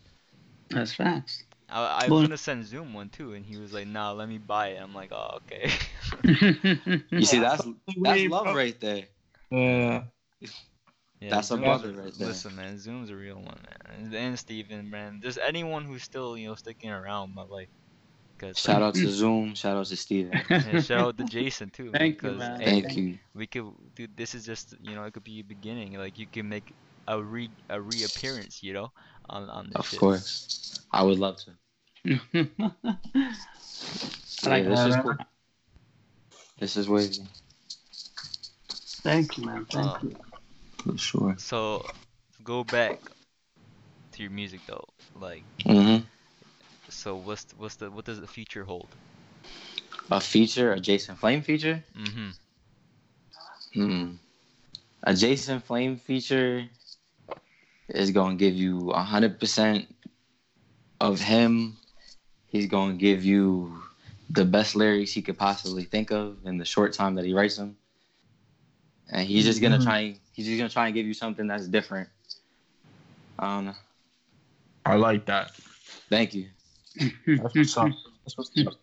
[0.70, 1.42] That's facts.
[1.68, 4.28] I, I Well- was gonna send Zoom one too, and he was like, "Nah, let
[4.28, 5.70] me buy it." I'm like, "Oh, okay."
[7.10, 7.64] You see, that's
[8.02, 9.04] that's love right there.
[9.50, 10.04] Yeah.
[11.22, 12.28] Yeah, That's a Zoom's- brother right there.
[12.28, 13.76] Listen, man, Zoom's a real one, man.
[13.96, 15.20] And, and Steven, man.
[15.22, 17.70] Just anyone who's still, you know, sticking around, but like,
[18.38, 19.54] cause Shout out to Zoom.
[19.54, 20.32] Shout out to Steven.
[20.50, 21.84] and shout out to Jason too.
[21.84, 22.60] man, Thank you, 'cause, man.
[22.60, 23.18] hey, Thank you.
[23.34, 24.16] we could, dude.
[24.16, 25.92] This is just, you know, it could be a beginning.
[25.94, 26.74] Like you can make
[27.06, 28.90] a re a reappearance, you know,
[29.30, 30.00] on on this Of shit.
[30.00, 30.80] course.
[30.90, 31.52] I would love to.
[32.04, 32.20] I
[34.48, 34.88] like Yeah, this that.
[34.88, 35.14] is cool.
[36.58, 37.22] This is wavy.
[39.04, 39.66] Thank you, man.
[39.70, 40.16] Thank Uh, you.
[40.82, 41.36] For sure.
[41.38, 41.82] So,
[42.44, 42.98] go back
[44.12, 44.84] to your music though.
[45.20, 45.98] Like, hmm
[46.88, 48.88] so what's the, what's the what does the future hold?
[50.10, 51.82] A feature, a Jason Flame feature?
[51.98, 52.30] Mm-hmm.
[53.74, 54.10] Hmm.
[55.04, 56.64] A Jason Flame feature
[57.88, 59.86] is going to give you 100%
[61.00, 61.76] of him.
[62.48, 63.82] He's going to give you
[64.30, 67.56] the best lyrics he could possibly think of in the short time that he writes
[67.56, 67.76] them.
[69.12, 69.84] And he's just going to Mhm.
[69.84, 72.08] try he's just going to try and give you something that's different.
[73.38, 73.74] I don't know.
[74.86, 75.52] I like that.
[76.10, 76.48] Thank you.
[77.26, 77.88] That's what's up.
[78.24, 78.74] That's what's up.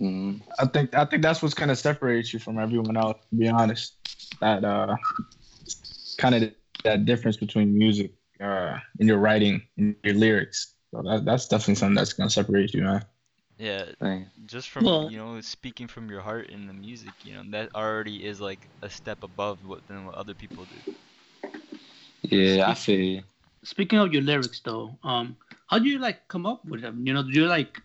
[0.00, 0.42] Mhm.
[0.58, 3.18] I think I think that's what's kind of separates you from everyone else.
[3.30, 3.96] To be honest,
[4.40, 4.96] that uh,
[6.18, 10.74] kind of that difference between music uh, and your writing and your lyrics.
[10.90, 13.04] So that, that's definitely something that's gonna separate you, man.
[13.58, 17.34] Yeah, Thank- just from Well- you know speaking from your heart in the music, you
[17.34, 20.80] know that already is like a step above what than what other people do.
[22.22, 23.22] Yeah, I feel you.
[23.64, 25.36] Speaking of your lyrics, though, um,
[25.68, 27.06] how do you like come up with them?
[27.06, 27.80] You know, do you like,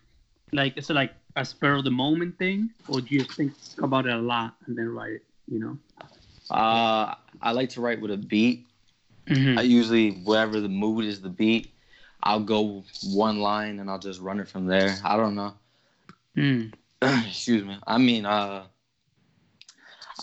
[0.52, 3.52] like, is it like a spur of the moment thing, or do you think
[3.82, 5.24] about it a lot and then write it?
[5.46, 5.78] You know.
[6.50, 8.66] Uh, I like to write with a beat.
[9.28, 9.58] Mm-hmm.
[9.58, 11.70] I usually, whatever the mood is, the beat,
[12.22, 14.96] I'll go one line and I'll just run it from there.
[15.04, 15.54] I don't know.
[16.36, 16.72] Mm.
[17.02, 17.78] Excuse me.
[17.86, 18.64] I mean, uh,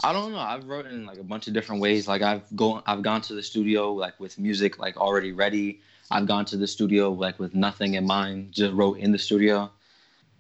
[0.04, 0.40] I don't know.
[0.40, 2.08] I've wrote in like a bunch of different ways.
[2.08, 5.82] Like I've gone, I've gone to the studio like with music like already ready.
[6.12, 9.72] I've gone to the studio like with nothing in mind, just wrote in the studio.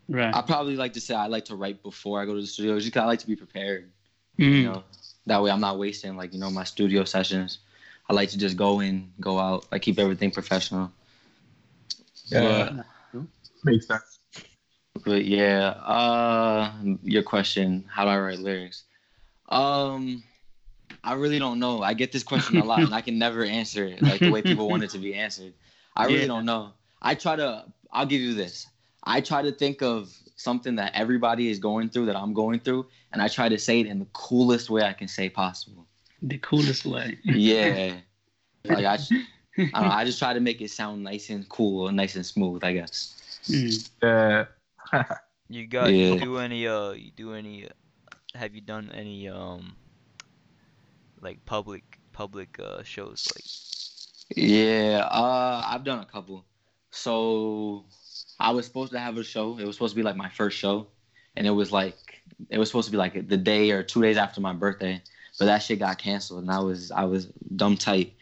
[0.08, 0.36] Right.
[0.36, 2.76] I probably like to say I like to write before I go to the studio,
[2.76, 3.90] just because I like to be prepared.
[4.38, 4.52] Mm.
[4.52, 4.84] You know,
[5.26, 7.60] that way I'm not wasting like you know my studio sessions.
[8.08, 10.92] I like to just go in, go out, like keep everything professional.
[12.26, 12.82] Yeah,
[13.64, 14.20] makes sense.
[15.04, 16.72] But yeah, uh,
[17.04, 18.84] your question, how do I write lyrics?
[19.50, 20.24] Um,
[21.04, 21.82] I really don't know.
[21.82, 24.42] I get this question a lot, and I can never answer it like the way
[24.42, 25.54] people want it to be answered.
[25.96, 26.28] I really Yeah.
[26.28, 26.74] don't know.
[27.02, 27.66] I try to.
[27.92, 28.68] I'll give you this.
[29.04, 32.88] I try to think of something that everybody is going through that I'm going through,
[33.12, 35.86] and I try to say it in the coolest way I can say possible.
[36.22, 37.20] The coolest way.
[37.24, 37.98] Yeah,
[38.66, 39.14] like I, just-
[39.58, 42.16] I, don't know, I just try to make it sound nice and cool and nice
[42.16, 42.64] and smooth.
[42.64, 43.42] I guess.
[43.48, 43.90] Mm.
[44.02, 44.46] Yeah.
[45.48, 47.70] You got you do any uh you do any
[48.34, 49.76] have you done any um
[51.22, 56.46] like public public uh shows like Yeah, uh, I've done a couple.
[56.90, 57.86] So
[58.40, 59.58] I was supposed to have a show.
[59.60, 60.88] It was supposed to be like my first show,
[61.36, 64.18] and it was like it was supposed to be like the day or two days
[64.18, 65.02] after my birthday.
[65.38, 68.16] But that shit got canceled, and I was I was dumb tight.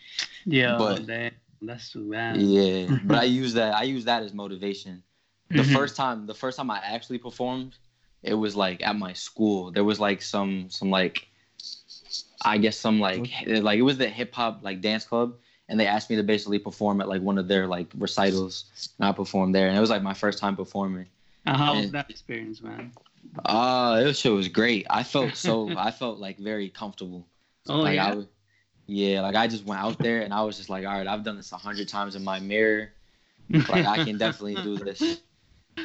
[0.45, 0.77] Yeah.
[0.77, 2.38] But- damn, that's too bad.
[2.38, 5.03] Yeah, but I use that I use that as motivation.
[5.49, 5.73] The Mhm.
[5.73, 7.75] first time the first time I actually performed,
[8.23, 9.71] it was like at my school.
[9.71, 11.27] There was like some some like
[12.45, 15.36] I guess some like like it was the hip hop like dance club
[15.69, 18.65] and they asked me to basically perform at like one of their like recitals
[18.99, 21.08] and I performed there and it was like my first time performing.
[21.45, 22.91] Uh, how was that experience, man?
[23.45, 24.86] Uh it shit was great.
[24.89, 27.27] I felt so I felt like very comfortable.
[27.69, 28.13] Oh like yeah.
[28.13, 28.25] I
[28.86, 31.24] yeah, like I just went out there and I was just like, all right, I've
[31.24, 32.91] done this a hundred times in my mirror.
[33.50, 35.22] Like I can definitely do this.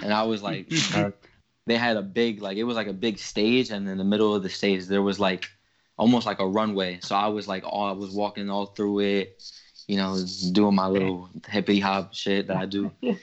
[0.03, 0.71] And I was like,
[1.67, 4.35] they had a big like it was like a big stage and in the middle
[4.35, 5.49] of the stage there was like
[5.97, 6.99] almost like a runway.
[7.03, 9.43] So I was like all I was walking all through it,
[9.87, 10.19] you know,
[10.53, 12.91] doing my little hippie hop shit that I do.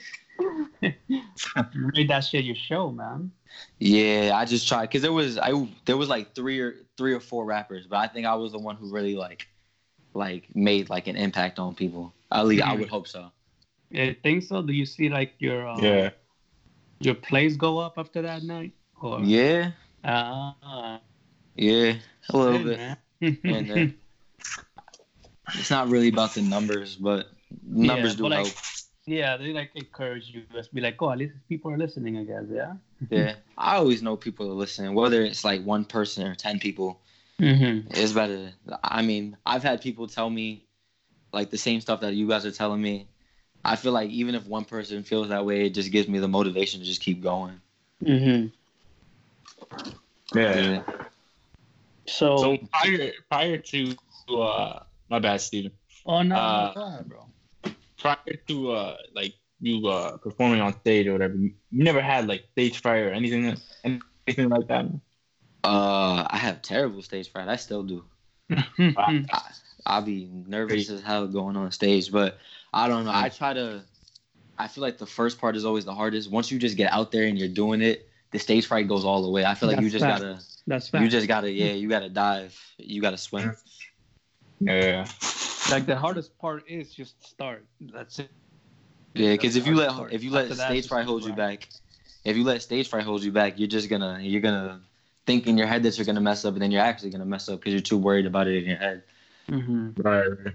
[0.82, 3.30] You made that shit your show, man.
[3.78, 7.20] Yeah, I just tried because there was I there was like three or three or
[7.20, 9.48] four rappers, but I think I was the one who really like
[10.16, 12.12] like made like an impact on people.
[12.32, 13.30] At least I would hope so.
[13.90, 14.62] Yeah, think so?
[14.62, 16.10] Do you see like your uh, Yeah.
[17.00, 18.72] your plays go up after that night?
[19.00, 21.00] Or Yeah, Ah,
[21.54, 21.94] yeah,
[22.30, 22.78] a little good,
[23.20, 23.44] bit.
[23.44, 23.86] And, uh,
[25.58, 27.30] It's not really about the numbers, but
[27.62, 28.54] numbers Yeah, do but, like, help.
[29.06, 30.42] Yeah, they like encourage you.
[30.52, 32.18] Just be like, oh, at least people are listening.
[32.18, 32.42] I guess.
[32.50, 32.74] Yeah.
[33.10, 37.00] Yeah, I always know people are listening, whether it's like one person or ten people.
[37.40, 37.88] Mm-hmm.
[37.90, 38.52] It's better.
[38.82, 40.66] I mean, I've had people tell me
[41.32, 43.08] like the same stuff that you guys are telling me.
[43.64, 46.28] I feel like even if one person feels that way, it just gives me the
[46.28, 47.60] motivation to just keep going.
[48.04, 48.46] Mm-hmm.
[50.38, 50.82] Yeah.
[52.06, 53.96] So, So prior prior to
[54.38, 54.80] uh
[55.10, 55.72] my bad, Steven.
[56.06, 57.26] oh no, uh, go ahead, bro.
[57.98, 62.44] Prior to uh like you uh performing on stage or whatever, you never had like
[62.52, 64.86] stage fright or anything anything like that.
[65.66, 67.48] Uh, I have terrible stage fright.
[67.48, 68.04] I still do.
[68.78, 69.24] Mm-hmm.
[69.84, 72.38] I'll be nervous as hell going on stage, but
[72.72, 73.12] I don't know.
[73.12, 73.82] I try to.
[74.58, 76.30] I feel like the first part is always the hardest.
[76.30, 79.22] Once you just get out there and you're doing it, the stage fright goes all
[79.22, 79.44] the way.
[79.44, 80.22] I feel like you just fact.
[80.22, 83.56] gotta, That's you just gotta, yeah, you gotta dive, you gotta swim.
[84.60, 85.06] Yeah.
[85.70, 87.64] like the hardest part is just start.
[87.80, 88.30] That's it.
[89.14, 90.12] Yeah, because That's if you let part.
[90.12, 91.68] if you let After stage fright just hold you back,
[92.24, 94.80] if you let stage fright hold you back, you're just gonna you're gonna
[95.26, 97.48] think in your head that you're gonna mess up, and then you're actually gonna mess
[97.48, 99.02] up because you're too worried about it in your head.
[99.48, 100.00] Mm-hmm.
[100.00, 100.26] Right.
[100.44, 100.54] right.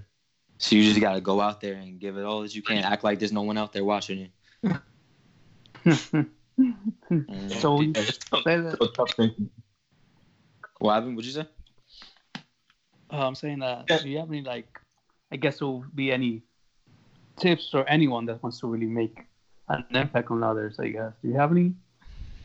[0.57, 2.83] So you just gotta go out there and give it all that you can.
[2.83, 4.29] Act like there's no one out there watching
[4.63, 4.75] you.
[7.49, 9.49] So, Yeah, it's tough- say that- so tough thing.
[10.79, 11.15] what happened?
[11.15, 11.47] What'd you say?
[13.11, 13.85] uh, I'm saying that.
[13.89, 13.97] Yeah.
[14.01, 14.79] Do you have any like?
[15.31, 16.43] I guess there will be any
[17.37, 19.21] tips for anyone that wants to really make
[19.69, 20.79] an impact on others.
[20.79, 21.13] I guess.
[21.23, 21.73] Do you have any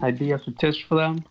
[0.03, 1.25] ideas or tips for them?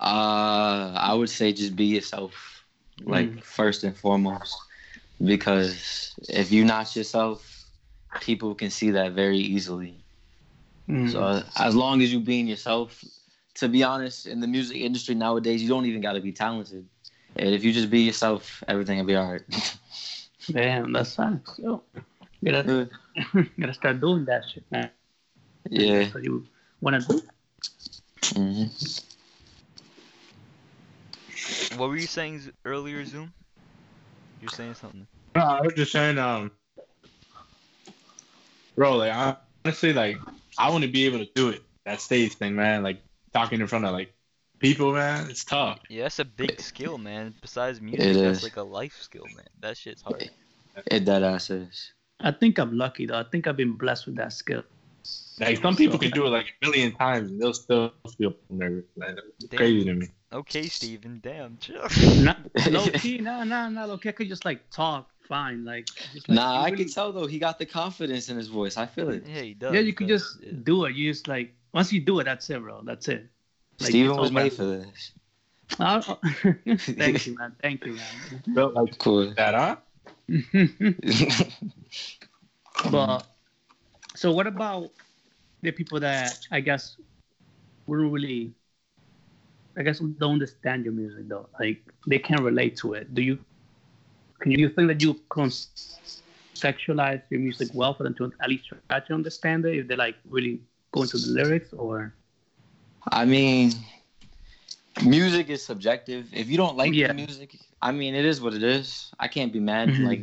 [0.00, 2.64] Uh, I would say just be yourself,
[3.06, 3.42] like Mm.
[3.42, 4.64] first and foremost,
[5.24, 7.66] because if you're not yourself,
[8.20, 10.04] people can see that very easily.
[10.88, 11.04] Mm.
[11.04, 13.02] So as long as you being yourself,
[13.54, 16.86] to be honest, in the music industry nowadays, you don't even got to be talented.
[17.36, 19.42] And if you just be yourself, everything will be alright.
[20.50, 21.58] Damn, that's facts.
[21.58, 21.82] Yo,
[22.40, 22.88] you gotta,
[23.34, 24.90] you gotta start doing that shit, man.
[25.70, 26.06] yeah.
[26.06, 26.46] That's what you
[26.80, 27.22] wanna do.
[28.34, 28.64] hmm
[31.78, 33.32] What were you saying earlier, Zoom?
[34.40, 35.06] You're saying something.
[35.34, 36.50] No, I was just saying, um,
[38.76, 40.18] bro, like I, honestly, like
[40.58, 41.62] I want to be able to do it.
[41.84, 42.82] That stage thing, man.
[42.82, 43.02] Like
[43.32, 44.12] talking in front of like
[44.58, 45.28] people, man.
[45.30, 45.78] It's tough.
[45.90, 47.34] Yeah, that's a big skill, man.
[47.40, 48.42] Besides music, It that's is.
[48.42, 49.46] like a life skill, man.
[49.60, 50.30] That shit's hard.
[50.86, 51.92] It that ass is.
[52.20, 53.18] I think I'm lucky though.
[53.18, 54.62] I think I've been blessed with that skill.
[55.38, 58.84] Like some people can do it like a million times and they'll still feel nervous.
[58.96, 59.58] Like, it's Damn.
[59.58, 60.08] crazy to me.
[60.32, 61.86] Okay, Steven, damn, chill.
[62.22, 62.38] Not
[62.70, 63.84] low key, nah, nah, nah.
[63.84, 65.86] Low key, I could just like talk fine, like.
[65.86, 67.26] Just, like Nah, I really- can tell though.
[67.26, 68.76] He got the confidence in his voice.
[68.76, 69.24] I feel it.
[69.26, 69.72] yeah, he does.
[69.72, 70.50] Yeah, you could just yeah.
[70.64, 70.94] do it.
[70.96, 72.82] You just like once you do it, that's it, bro.
[72.82, 73.26] That's it.
[73.78, 74.34] Like, Steven was over.
[74.40, 75.12] made for this.
[76.96, 77.54] Thank you, man.
[77.62, 77.96] Thank you,
[78.54, 79.32] Felt like Cool.
[79.34, 79.76] that, huh?
[82.90, 83.26] but
[84.14, 84.90] so, what about
[85.62, 86.96] the people that I guess
[87.86, 88.52] weren't really,
[89.76, 91.48] I guess, don't understand your music though?
[91.60, 93.14] Like they can't relate to it.
[93.14, 93.38] Do you?
[94.40, 99.00] Can you think that you contextualize your music well for them to at least try
[99.00, 100.60] to understand it if they like really
[100.92, 102.14] go into the lyrics or?
[103.12, 103.72] I mean,
[105.04, 106.26] music is subjective.
[106.32, 107.08] If you don't like Yeah.
[107.08, 109.10] the music, I mean, it is what it is.
[109.18, 109.88] I can't be mad.
[109.90, 110.04] Mhm.
[110.04, 110.22] Like,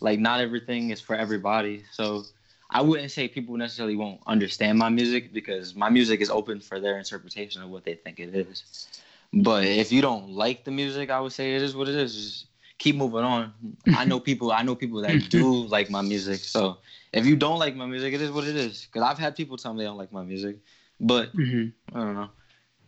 [0.00, 1.84] like not everything is for everybody.
[1.92, 2.24] So,
[2.72, 6.80] I wouldn't say people necessarily won't understand my music because my music is open for
[6.80, 8.88] their interpretation of what they think it is.
[9.32, 12.14] But if you don't like the music, I would say it is what it is.
[12.14, 12.46] Just
[12.78, 13.52] keep moving on.
[13.94, 14.52] I know people.
[14.52, 16.40] I know people that do like my music.
[16.40, 16.78] So
[17.12, 18.86] if you don't like my music, it is what it is.
[18.86, 20.58] Because I've had people tell me they don't like my music,
[21.00, 21.72] but Mhm.
[21.94, 22.30] I don't know.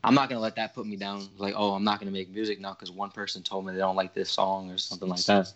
[0.03, 1.29] I'm not gonna let that put me down.
[1.39, 3.97] Like, oh, I'm not gonna make music now because one person told me they don't
[3.97, 5.53] like this song or something like that.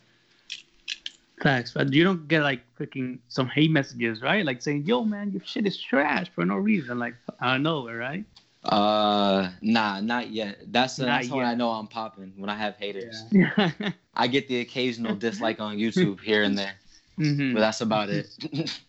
[1.41, 4.45] Facts, but you don't get like freaking some hate messages, right?
[4.45, 7.89] Like saying, "Yo, man, your shit is trash for no reason." Like I don't know,
[7.91, 8.25] right?
[8.65, 10.59] Uh, nah, not yet.
[10.73, 11.47] That's Not that's when yet.
[11.47, 13.23] I know I'm popping when I have haters.
[13.31, 13.71] Yeah.
[14.15, 16.75] I get the occasional dislike on YouTube here and there,
[17.17, 18.27] hmm but that's about it.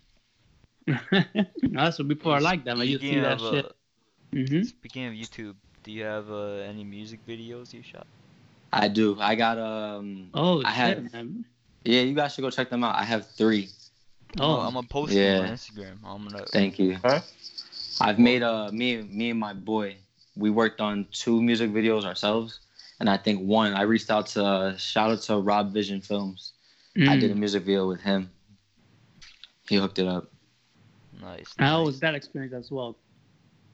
[0.88, 0.97] no,
[1.86, 2.88] what people are like that, man.
[2.88, 3.66] You see Speaking that of, shit.
[3.66, 3.70] uh,
[4.34, 8.08] hmm Speaking of YouTube, do you have uh, any music videos you shot?
[8.74, 9.18] I do.
[9.20, 10.30] I got um.
[10.34, 11.45] Oh I shit, have- man.
[11.84, 12.95] Yeah, you guys should go check them out.
[12.95, 13.69] I have three.
[14.39, 15.53] Oh, I'm gonna post them on Yeah.
[15.53, 15.97] Instagram.
[16.03, 16.45] I'm gonna.
[16.51, 16.97] Thank you.
[17.03, 17.21] Huh?
[18.01, 19.97] I've made uh me me and my boy.
[20.36, 22.59] We worked on two music videos ourselves,
[22.99, 26.53] and I think one I reached out to uh, shout out to Rob Vision Films.
[26.97, 27.39] I did a Mm.
[27.39, 28.30] music video with him.
[29.67, 30.32] He hooked it up.
[31.21, 31.53] Nice.
[31.57, 32.97] How was that experience as well?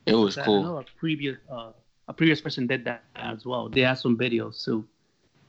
[0.05, 0.63] It was I cool.
[0.63, 1.71] know a previous uh,
[2.07, 3.69] a previous person did that as well.
[3.69, 4.87] They had some videos too.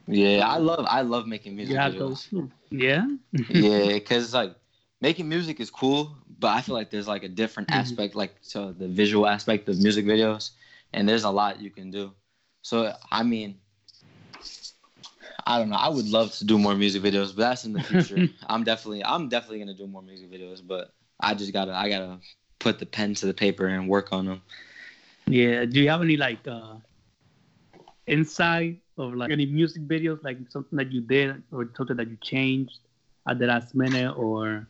[0.07, 1.99] Yeah, I love I love making music You have videos.
[1.99, 2.29] those.
[2.71, 3.07] Yeah.
[3.49, 4.55] yeah, because like
[5.01, 7.75] making music is cool, but I feel like there's like a different Mhm.
[7.75, 10.51] aspect, like to the visual aspect of music videos,
[10.93, 12.13] and there's a lot you can do.
[12.61, 13.59] So I mean,
[15.45, 15.75] I don't know.
[15.77, 18.27] I would love to do more music videos, but that's in the future.
[18.47, 22.19] I'm definitely, I'm definitely gonna do more music videos, but I just gotta, I gotta
[22.59, 24.41] put the pen to the paper and work on them.
[25.27, 25.65] Yeah.
[25.65, 26.75] Do you have any like uh
[28.07, 32.17] insight of like any music videos, like something that you did or something that you
[32.21, 32.79] changed
[33.29, 34.67] at the last minute, or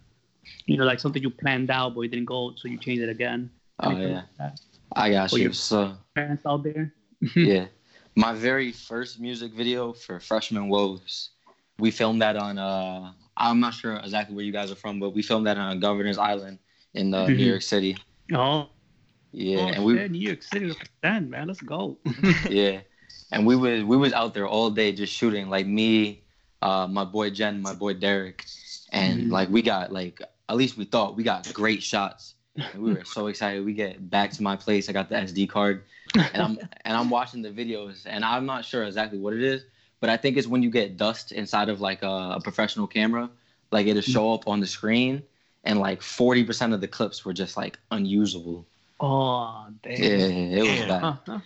[0.66, 3.10] you know, like something you planned out but it didn't go, so you changed it
[3.10, 3.50] again?
[3.80, 4.54] Oh yeah, like?
[4.96, 5.54] I got Or you.
[5.54, 6.94] So Parents out there.
[7.36, 7.66] yeah,
[8.16, 11.30] my very first music video for Freshman Woes,
[11.80, 12.58] we filmed that on.
[12.58, 15.80] uh I'm not sure exactly where you guys are from, but we filmed that on
[15.80, 16.58] Governor's Island
[16.96, 17.50] in uh, New Mhm.
[17.54, 17.96] York City.
[18.34, 18.70] Oh,
[19.32, 20.74] Yeah, oh and we shit, New York City
[21.04, 21.48] then, man.
[21.48, 21.98] Let's go.
[22.50, 22.82] yeah,
[23.32, 25.50] and we was we was out there all day just shooting.
[25.50, 26.24] Like me,
[26.62, 28.46] uh, my boy Jen, my boy Derek,
[28.92, 29.32] and Mhm.
[29.32, 32.36] like we got like at least we thought we got great shots.
[32.74, 33.64] And we were so excited.
[33.66, 34.90] We get back to my place.
[34.90, 35.84] I got the SD card,
[36.16, 39.64] and I'm and I'm watching the videos, and I'm not sure exactly what it is,
[40.00, 43.30] but I think it's when you get dust inside of like a, a professional camera,
[43.72, 45.22] like it'll show up on the screen,
[45.64, 48.66] and like 40% of the clips were just like unusable.
[49.00, 50.02] oh, damn.
[50.02, 50.88] Yeah, it was Damn.
[50.88, 51.42] bad.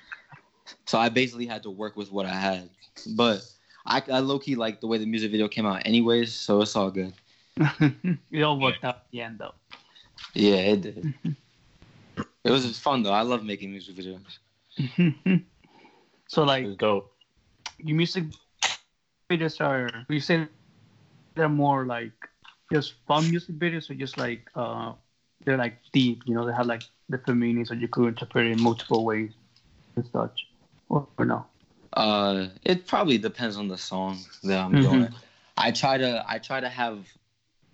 [0.72, 2.69] Huh, So I basically had to work with what I had.
[3.15, 3.41] But
[3.86, 6.34] I, I low key like the way the music video came out, anyways.
[6.34, 7.13] So it's all good.
[7.59, 7.89] huh.
[8.32, 9.53] it all worked out at the end, though.
[10.34, 11.13] Yeah, it did.
[12.43, 13.11] it was fun though.
[13.11, 14.39] I love making music videos.
[16.28, 17.11] so, like, It's dope.
[17.80, 18.26] your music
[19.30, 20.47] videos are you say
[21.36, 22.11] they're more like
[22.72, 24.93] just fun music videos or just like uh
[25.45, 28.51] they're like deep you know they have like different meanings or you could interpret it
[28.51, 29.32] in multiple ways
[29.95, 30.47] and such
[30.91, 31.45] or, or no
[31.93, 34.13] Uh, it probably depends on the song
[34.43, 34.81] that I'm Mhm.
[34.81, 35.09] doing.
[35.57, 36.97] I try to I try to have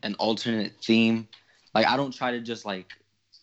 [0.04, 1.28] an alternate theme.
[1.76, 2.90] Like I don't try to just like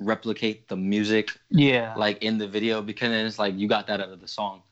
[0.00, 4.00] replicate the music yeah like in the video because then it's like you got that
[4.00, 4.62] out of the song.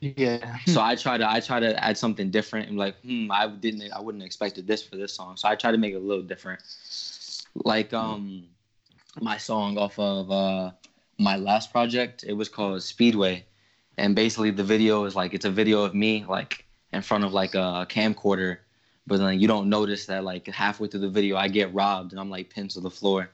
[0.00, 2.68] yeah so I try to I try to add something different.
[2.68, 5.36] and like, hmm, I didn't I wouldn't expected this for this song.
[5.36, 6.60] So I try to make it a little different.
[7.64, 8.44] Like um
[9.20, 10.70] my song off of uh
[11.18, 13.47] my last project, it was called Speedway.
[13.98, 17.32] And basically the video is like it's a video of me like in front of
[17.32, 18.58] like a camcorder,
[19.06, 22.20] but then you don't notice that like halfway through the video I get robbed and
[22.20, 23.30] I'm like pinned to the floor.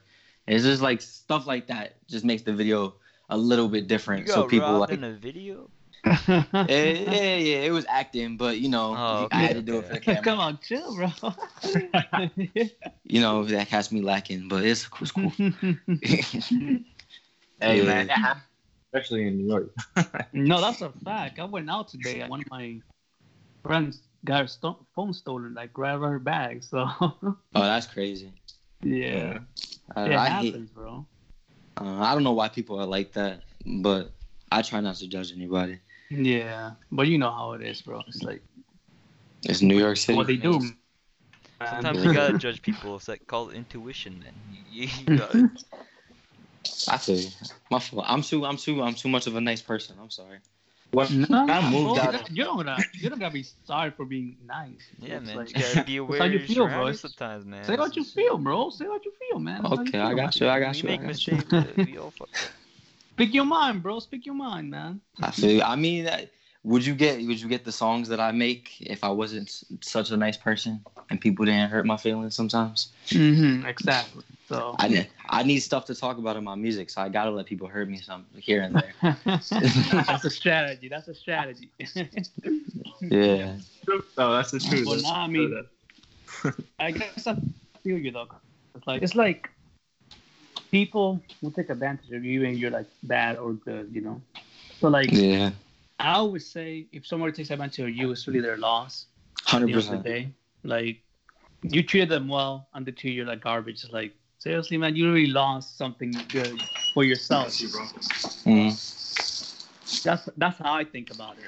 [0.47, 2.95] And it's just like stuff like that just makes the video
[3.29, 4.27] a little bit You different.
[4.27, 5.69] got so people robbed like in a video?
[6.67, 9.77] Eh, yeah, yeah, yeah, it was acting, but you know, Oh, I had to do
[9.79, 10.23] it for the camera.
[10.23, 11.11] come on chill bro
[13.03, 15.31] You know, that has me lacking, but it's, it's cool.
[17.61, 17.83] Hey Yeah.
[17.83, 18.43] man, that happened,
[18.95, 19.75] especially in New York.
[20.33, 22.81] no that's a fact i went out today one of my
[23.63, 26.87] friends got her sto- phone stolen like right out of her bag so
[27.55, 28.33] oh, that's crazy.
[28.83, 29.39] yeah
[29.95, 30.55] Uh, it I hate.
[30.55, 31.07] happens bro
[31.79, 34.11] Uh, I don't know why people are like that, but
[34.51, 35.79] I try not to judge anybody.
[36.09, 38.01] Yeah, but you know how it is, bro.
[38.07, 38.43] It's like
[39.43, 40.17] It's New York City.
[40.17, 40.59] what they do.
[40.59, 40.77] man.
[41.63, 42.95] Sometimes you gotta judge people.
[42.95, 44.41] It's like called intuition, man.
[44.49, 45.45] You, you gotta,
[46.87, 47.29] I feel you.
[47.69, 48.05] My fault.
[48.07, 48.45] I'm too.
[48.45, 48.81] I'm too.
[48.81, 49.95] I'm too much of a nice person.
[50.01, 50.39] I'm sorry.
[50.91, 54.05] When No, I moved bro, out, you don't gotta, you don't gotta be sorry for
[54.05, 54.87] being nice.
[54.99, 55.37] yeah, It's man.
[55.37, 56.67] like- you gotta be aware how you your feel, bro.
[56.67, 57.63] surroundings sometimes, man.
[57.65, 58.69] Say what you feel, bro.
[58.69, 59.63] Say what you feel, man.
[59.63, 60.49] That's how Okay, I feel, got you.
[60.49, 60.89] I got We you.
[60.89, 61.35] I make got you.
[61.35, 61.77] mistakes.
[61.77, 62.29] we all fuck.
[63.13, 63.99] Speak your mind, bro.
[63.99, 65.01] Speak your mind, man.
[65.21, 65.51] I feel.
[65.51, 65.61] You.
[65.63, 66.29] I mean, that-
[66.63, 67.17] would you get?
[67.25, 69.51] Would you get the songs that I make if I wasn't
[69.81, 72.87] such a nice person and people didn't hurt my feelings sometimes?
[73.09, 74.23] Mm-hmm, exactly.
[74.47, 75.07] So I need.
[75.27, 77.89] I need stuff to talk about in my music, so I gotta let people hurt
[77.89, 79.17] me some here and there.
[79.25, 80.87] that's a strategy.
[80.87, 81.69] That's a strategy.
[83.01, 83.57] Yeah.
[84.17, 84.85] no, that's the truth.
[84.87, 85.65] Well, nah, I mean-
[86.79, 87.35] I guess I
[87.83, 88.27] feel you though.
[88.75, 89.49] It's like it's like
[90.71, 94.21] people will take advantage of you and you're like bad or good, you know.
[94.79, 95.51] So like Yeah.
[95.99, 99.05] I always say if somebody takes advantage of you, it's really their loss.
[99.45, 100.03] Hundred the end percent.
[100.03, 100.29] day,
[100.63, 101.01] like
[101.63, 103.83] you treated them well, and they treat you like garbage.
[103.83, 104.13] It's like
[104.45, 106.61] seriously, man, you really lost something good
[106.93, 107.47] for yourself.
[108.45, 108.69] Mm.
[110.03, 111.45] That's that's how I think about it.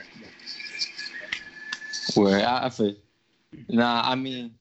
[2.16, 2.96] Where I, I feel.
[3.70, 4.56] Nah, I mean,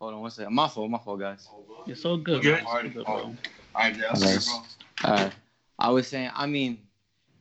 [0.00, 0.54] hold on one second.
[0.54, 0.90] My fault.
[0.90, 1.46] My fault, guys.
[1.86, 2.64] You're so good, Good.
[2.64, 2.66] man.
[2.66, 3.36] So good, bro.
[3.76, 4.48] Alright, yeah, Nice.
[4.48, 4.62] bro.
[5.10, 5.30] Uh,
[5.78, 6.78] I was saying, I mean,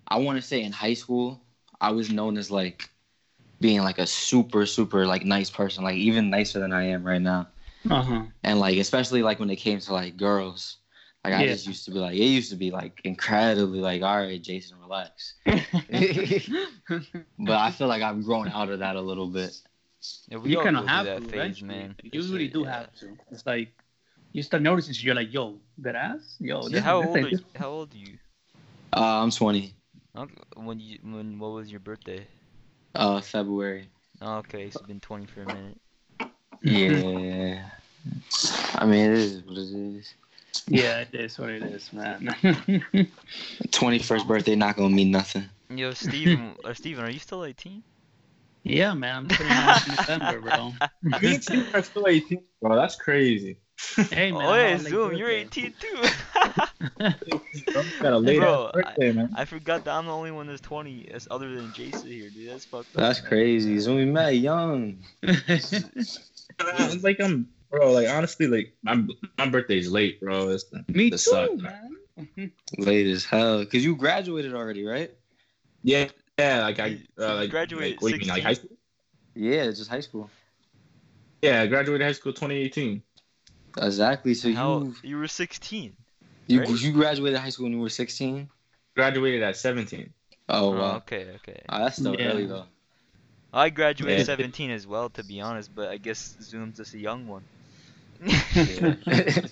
[0.10, 1.42] I want to say in high school,
[1.80, 2.90] I was known as like
[3.62, 7.22] being like a super, super like nice person, like even nicer than I am right
[7.22, 7.48] now.
[7.90, 8.24] Uh huh.
[8.44, 10.78] And like, especially like when it came to like girls,
[11.24, 11.54] like I Yeah.
[11.54, 14.80] just used to be like, it used to be like incredibly like, all right, Jason,
[14.80, 15.36] relax.
[17.40, 19.54] But I feel like I've grown out of that a little bit.
[20.30, 21.68] Yeah, we you all kind of have that to, phase, eventually.
[21.68, 21.96] man.
[22.12, 22.72] You really do Yeah.
[22.72, 23.18] have to.
[23.32, 23.74] It's like
[24.32, 24.94] you start noticing.
[25.00, 26.68] You're like, yo, that ass, yo.
[26.68, 27.40] Yeah, how old ain't- are you?
[27.56, 28.18] How old are you?
[28.96, 29.74] Uh, I'm 20.
[30.56, 32.28] When you when what was your birthday?
[32.96, 33.90] Uh, February.
[34.22, 35.78] Oh, okay, so you've been 20 for a minute.
[36.64, 37.70] Yeah.
[38.76, 40.14] I mean, it is what it is.
[40.68, 42.20] Yeah, it is what it is, man.
[43.68, 45.50] 21st birthday not gonna mean nothing.
[45.70, 47.84] Yo, Steven, or Steven, are you still 18?
[48.64, 49.16] yeah, man.
[49.16, 50.74] I'm 29 in December, bro.
[51.02, 52.76] Me and Steve are still 18, bro.
[52.76, 53.58] That's crazy.
[53.96, 54.42] Hey, man.
[54.42, 56.04] oh, yeah, had, like, Zoom, you're 18 too.
[58.00, 59.34] Got a late Bro, ass birthday, man.
[59.36, 62.50] I forgot that I'm the only one that's 20, as other than Jason here, dude.
[62.50, 63.02] That's fucked up.
[63.02, 63.30] That's man.
[63.30, 63.80] crazy.
[63.82, 65.00] So we met young.
[66.60, 67.92] It's like I'm, bro.
[67.92, 69.04] Like honestly, like my
[69.38, 70.50] my birthday's late, bro.
[70.50, 71.58] It's the, Me the too, suck.
[71.58, 71.98] man.
[72.78, 73.66] Late as hell.
[73.66, 75.12] Cause you graduated already, right?
[75.84, 76.62] Yeah, yeah.
[76.62, 78.70] Like I uh, like Graduated Like, what do you mean, like high school?
[79.36, 80.30] Yeah, just high school.
[81.42, 83.04] Yeah, I graduated high school 2018.
[83.78, 84.34] Exactly.
[84.34, 85.98] So How, you you were 16.
[86.48, 86.70] you right?
[86.70, 88.50] you graduated high school when you were 16.
[88.96, 90.14] Graduated at 17.
[90.50, 90.96] Oh Oh, wow.
[90.98, 91.62] okay, okay.
[91.70, 92.30] Oh, that's still Yeah.
[92.30, 92.66] early though.
[93.54, 94.26] I graduated Yeah.
[94.26, 97.44] 17 as well, to be honest, but I guess Zoom's just a young one.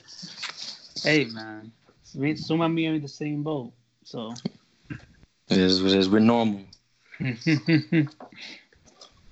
[1.04, 1.72] Hey, man.
[2.14, 3.72] Me, some of me are in the same boat.
[4.04, 4.34] So.
[5.49, 6.10] it is what it is.
[6.10, 6.62] We're normal.
[7.20, 7.47] That's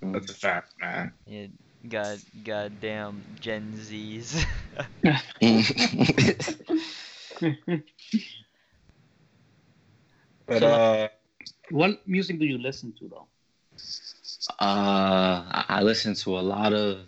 [0.02, 1.14] a fact, man.
[1.26, 1.48] Yeah,
[1.88, 4.44] god, goddamn Gen Zs.
[10.46, 11.08] But So- uh,
[11.72, 13.28] what music do you listen to, though?
[14.48, 17.00] Uh, I- I listen to a lot of.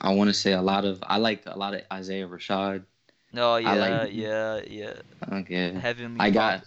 [0.00, 1.02] I want to say a lot of.
[1.06, 2.84] I like a lot of Isaiah Rashad.
[3.36, 4.94] oh yeah, like- yeah, yeah.
[5.32, 6.20] Okay, Heavenly.
[6.20, 6.64] I got.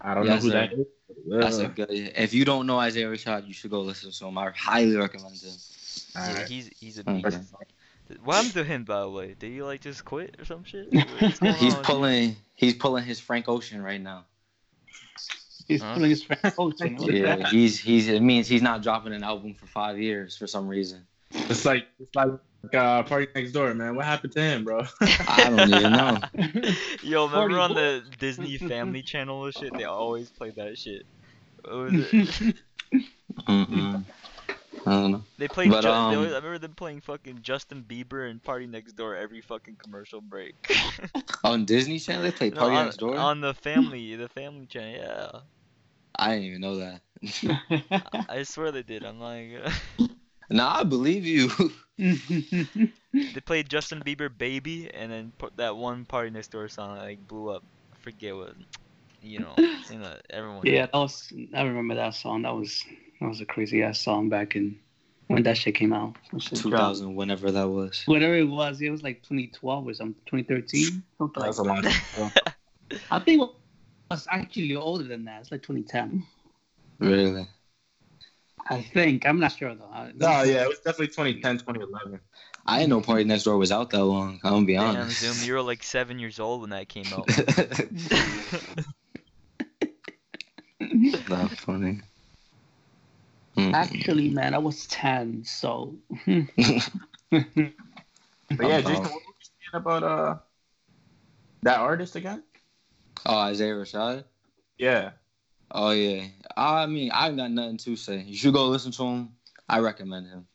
[0.00, 0.60] I don't Yes, know who sir.
[0.66, 0.86] that is.
[1.26, 1.90] That's a good.
[1.90, 4.36] If you don't know Isaiah Rashad, you should go listen to him.
[4.36, 5.52] I highly recommend him.
[6.16, 6.48] Yeah, alright.
[6.48, 7.22] he's he's a Okay.
[7.22, 7.54] beast.
[8.22, 9.34] What happened to him, by the way?
[9.38, 10.92] Did he like just quit or some shit?
[11.58, 11.84] He's on?
[11.84, 12.36] pulling.
[12.54, 14.24] He's pulling his Frank Ocean right now.
[15.68, 15.94] He's Huh?
[15.94, 16.96] pulling his Frank Ocean.
[17.00, 17.46] Yeah, that?
[17.48, 18.08] he's he's.
[18.08, 21.06] It means he's not dropping an album for five years for some reason.
[21.30, 22.30] It's like it's like
[22.72, 23.96] uh, party next door, man.
[23.96, 24.84] What happened to him, bro?
[25.26, 26.18] I don't even know.
[27.02, 27.74] Yo, remember Party on boy.
[27.74, 29.72] the Disney Family Channel and shit?
[29.76, 31.06] They always play that shit.
[31.64, 32.56] What was it?
[33.48, 34.04] Mm-mm.
[34.86, 35.22] I don't know.
[35.38, 35.70] They played.
[35.70, 38.92] But, Ju- they um, always, I remember them playing fucking Justin Bieber and Party Next
[38.92, 40.54] Door every fucking commercial break.
[41.44, 43.16] On Disney Channel, they play No, Party on, Next Door.
[43.16, 44.92] on the family, the Family Channel.
[44.92, 45.40] Yeah,
[46.16, 47.00] I didn't even know that.
[48.28, 49.04] I swear they did.
[49.04, 49.48] I'm like,
[50.50, 51.50] nah, I believe you.
[51.98, 57.04] they played Justin Bieber "Baby" and then put that one Party Next Door song that
[57.04, 57.64] like blew up.
[57.92, 58.54] I forget what,
[59.22, 59.54] you know,
[59.90, 60.62] you know, everyone.
[60.64, 61.32] yeah, that was.
[61.54, 62.42] I remember that song.
[62.42, 62.82] That was
[63.20, 64.78] that was a crazy ass song back in
[65.28, 66.16] when that shit came out.
[66.32, 66.98] That shit dropped.
[66.98, 68.02] 2000, whenever that was.
[68.06, 71.82] Whatever it was, it was like 2012 or something, 2013, something like That's a long
[71.82, 72.32] time.
[73.10, 73.48] I think it
[74.10, 75.40] was actually older than that.
[75.40, 76.24] It's like 2010.
[76.98, 77.48] Really?
[78.68, 79.26] I think.
[79.26, 80.10] I'm not sure though.
[80.14, 82.20] No, yeah, it was definitely 2010, 2011.
[82.66, 84.40] I didn't know Party Next Door was out that long.
[84.42, 85.20] I'm gonna be Damn, honest.
[85.20, 87.26] Zoom, you were like seven years old when that came out.
[91.28, 92.00] That's funny.
[93.56, 93.72] Mm.
[93.72, 95.94] Actually, man, I was 10, so.
[98.50, 98.82] But yeah, Uh-oh.
[98.82, 100.36] Jason, what were you saying about uh
[101.62, 102.42] that artist again?
[103.26, 104.24] Oh, Isaiah Rashad.
[104.78, 105.12] Yeah.
[105.70, 106.26] Oh yeah.
[106.56, 108.20] I mean, I got nothing to say.
[108.20, 109.30] You should go listen to him.
[109.68, 110.46] I recommend him.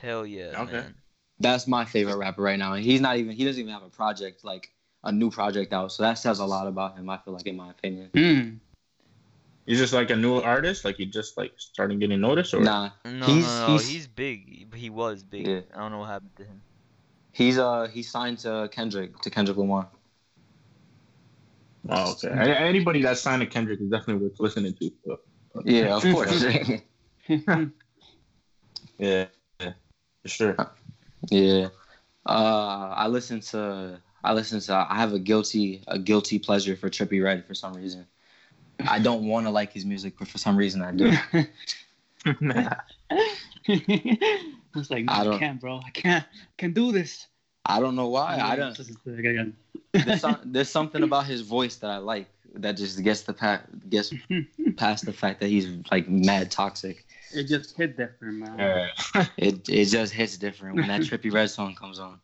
[0.00, 0.72] Hell yeah, Okay.
[0.72, 0.94] man.
[1.40, 3.34] That's my favorite rapper right now, and he's not even.
[3.34, 4.70] He doesn't even have a project like
[5.02, 5.90] a new project out.
[5.90, 7.08] So that says a lot about him.
[7.08, 8.10] I feel like, in my opinion.
[8.12, 8.58] Mm.
[9.72, 12.90] He's just like a new artist, like he just like starting getting noticed, or Nah,
[13.06, 14.46] No, He's- no, no, he's- he's, big.
[14.46, 15.46] He- He was big.
[15.46, 15.60] Yeah.
[15.74, 16.60] I don't know what happened to him.
[17.32, 19.88] he's uh he signed to Kendrick to Kendrick Lamar.
[21.88, 22.28] oh, okay.
[22.28, 24.92] A- Anybody that's signed to Kendrick is definitely worth listening to.
[25.06, 25.18] So.
[25.64, 26.44] Yeah, of course.
[27.28, 27.64] Yeah,
[28.98, 29.26] yeah,
[30.22, 30.56] for sure.
[31.30, 31.68] Yeah.
[32.26, 36.90] Uh, I listen to I listen to I have a guilty a guilty pleasure for
[36.90, 38.06] Trippie Redd for some reason.
[38.88, 41.12] I don't want to like his music, but for some reason I do.
[42.24, 42.76] I
[44.74, 45.80] was like, no, I I, don't- can't, bro.
[45.84, 46.24] I can't.
[46.24, 47.26] I can't do this.
[47.64, 48.38] I don't know why.
[48.40, 48.76] I don't.
[48.76, 49.54] don't.
[49.92, 53.62] There's, some, there's something about his voice that I like that just gets the pa-
[53.88, 54.12] gets
[54.76, 57.06] past the fact that he's like mad toxic.
[57.34, 58.58] It just hit different, man.
[58.58, 59.26] Yeah.
[59.36, 62.18] It it just hits different when that Trippie Redd song comes on.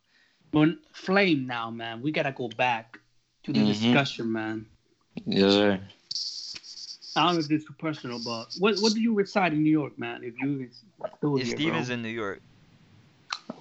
[0.50, 2.02] But Flame now, man.
[2.02, 2.98] We gotta go back
[3.44, 3.66] to the Mhm.
[3.68, 4.66] discussion, man.
[5.24, 5.80] Yes, sir.
[7.18, 9.62] I don't know if this is too personal, but what what do you reside in
[9.62, 10.22] New York, man?
[10.22, 10.68] If you
[11.16, 11.94] still Yeah, here, Steven's bro?
[11.94, 12.40] in New York.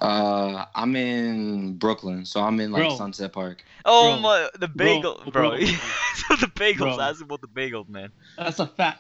[0.02, 2.98] Uh, I'm in Brooklyn, so I'm in like Bro.
[2.98, 3.64] Sunset Park.
[3.86, 4.22] Oh Bro.
[4.22, 5.50] my, the bagel, Bro, bro.
[5.58, 5.66] bro.
[6.14, 6.78] so the bagels.
[6.98, 7.02] Bro.
[7.02, 8.12] Ask about the bagels, man.
[8.38, 9.00] That's a fact.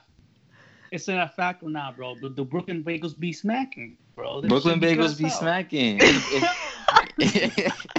[0.91, 2.15] It's a fact or not, bro.
[2.15, 4.41] The, the Brooklyn Bagels be smacking, bro.
[4.41, 5.39] That Brooklyn shit good bagels be hell.
[5.39, 5.99] smacking.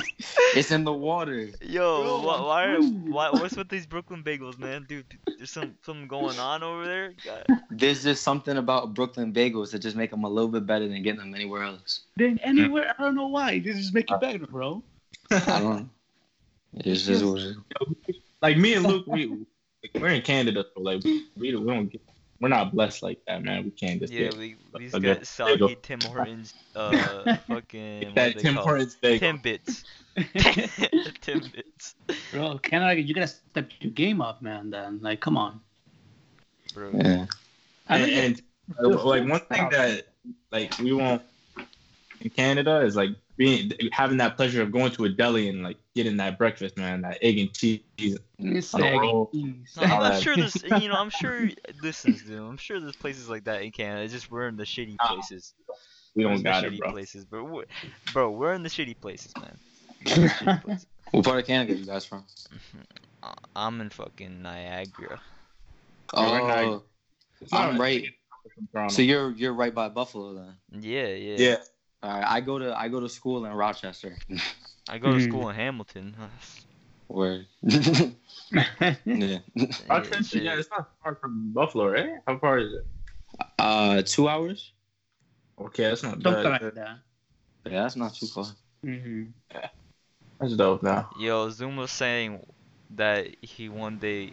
[0.58, 1.50] It- it- it's in the water.
[1.62, 4.86] Yo, Bro, why, why, are, why, what's with these Brooklyn bagels, man?
[4.88, 5.06] Dude,
[5.36, 7.14] there's some something going on over there.
[7.24, 7.46] God.
[7.70, 11.02] There's just something about Brooklyn bagels that just make them a little bit better than
[11.02, 12.00] getting them anywhere else.
[12.16, 13.58] Then anywhere, I don't know why.
[13.58, 14.82] They just make it better, bro.
[15.30, 15.90] I don't.
[16.74, 17.40] It's just what
[18.42, 19.46] like me and Luke, we like,
[19.94, 22.02] we're in Canada, so like we, we don't get,
[22.40, 23.64] we're not blessed like that, man.
[23.64, 25.68] We can't just Yeah, get, we we just Okay, got bagel.
[25.68, 28.64] soggy Tim Hortons, uh, fucking get that Tim call?
[28.64, 29.18] Hortons bagel.
[29.18, 29.84] Tim bits.
[31.20, 31.94] Tim bits,
[32.30, 34.70] bro, Canada, you gotta step your game up, man.
[34.70, 35.60] Then, like, come on.
[36.72, 36.92] bro.
[36.92, 37.26] Yeah.
[37.88, 38.42] I And, and
[39.04, 40.06] like one thing that
[40.52, 41.22] like we won't
[42.20, 45.76] in Canada is like being having that pleasure of going to a deli and like
[45.94, 47.80] getting that breakfast, man, that egg and cheese.
[48.74, 49.30] on a roll.
[49.32, 49.54] No.
[49.78, 51.48] I'm, all I'm sure there's, you know, I'm sure.
[51.82, 54.02] Listen, dude, I'm sure there's places like that in Canada.
[54.02, 55.54] It's just we're in the shitty places.
[56.14, 56.90] We We're don't in the got shitty bro.
[56.90, 57.64] places, but we're,
[58.12, 59.56] bro, we're in the shitty places, man.
[60.04, 60.86] We're in the shitty places.
[61.12, 62.24] What part of Canada are you guys from?
[63.22, 65.20] Uh, I'm in fucking Niagara.
[66.12, 66.82] Oh, we're not-
[67.40, 68.04] It's not I'm right.
[68.88, 70.82] So you're you're right by Buffalo then.
[70.82, 71.36] Yeah, yeah.
[71.38, 71.56] yeah.
[72.02, 74.16] All right, I go to I go to school in Rochester.
[74.88, 75.28] I go to Mhm.
[75.28, 76.16] school in Hamilton.
[77.08, 77.44] Where?
[79.04, 79.38] yeah.
[79.88, 82.10] Rochester, yeah, it's not far from Buffalo, right?
[82.26, 82.86] How far is it?
[83.58, 84.72] Uh, two hours.
[85.60, 86.62] Okay, that's not Something bad.
[86.62, 86.98] like that.
[87.66, 88.46] Yeah, that's not too far.
[88.82, 89.24] hmm
[90.38, 91.10] That's dope, now.
[91.18, 92.46] Yo, Zoom was saying
[92.94, 94.32] that he one day,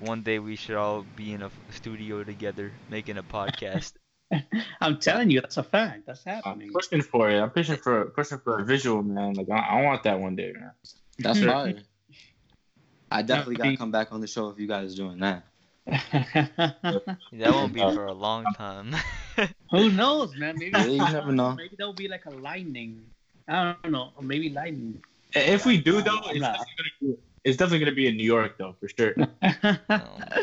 [0.00, 3.92] one day we should all be in a studio together making a podcast.
[4.80, 6.06] I'm telling you, that's a fact.
[6.06, 6.42] That's happening.
[6.44, 6.72] I'm happening.
[6.72, 7.40] pushing for it.
[7.40, 9.34] I'm pushing for pushing for a visual, man.
[9.34, 10.72] Like I, I want that one day, man.
[11.18, 11.74] That's fire.
[13.10, 15.44] I definitely gotta come back on the show if you guys doing that.
[15.86, 18.94] That won't be for a long time.
[19.70, 20.54] Who knows, man?
[20.58, 21.54] Maybe Yeah, you never know.
[21.54, 23.02] Maybe there'll be like a lightning.
[23.48, 24.12] I don't know.
[24.16, 25.02] Or maybe lightning.
[25.34, 28.24] If we do though, it's not- definitely gonna be, it's definitely gonna be in New
[28.24, 29.14] York though, for sure.
[29.18, 29.28] Um,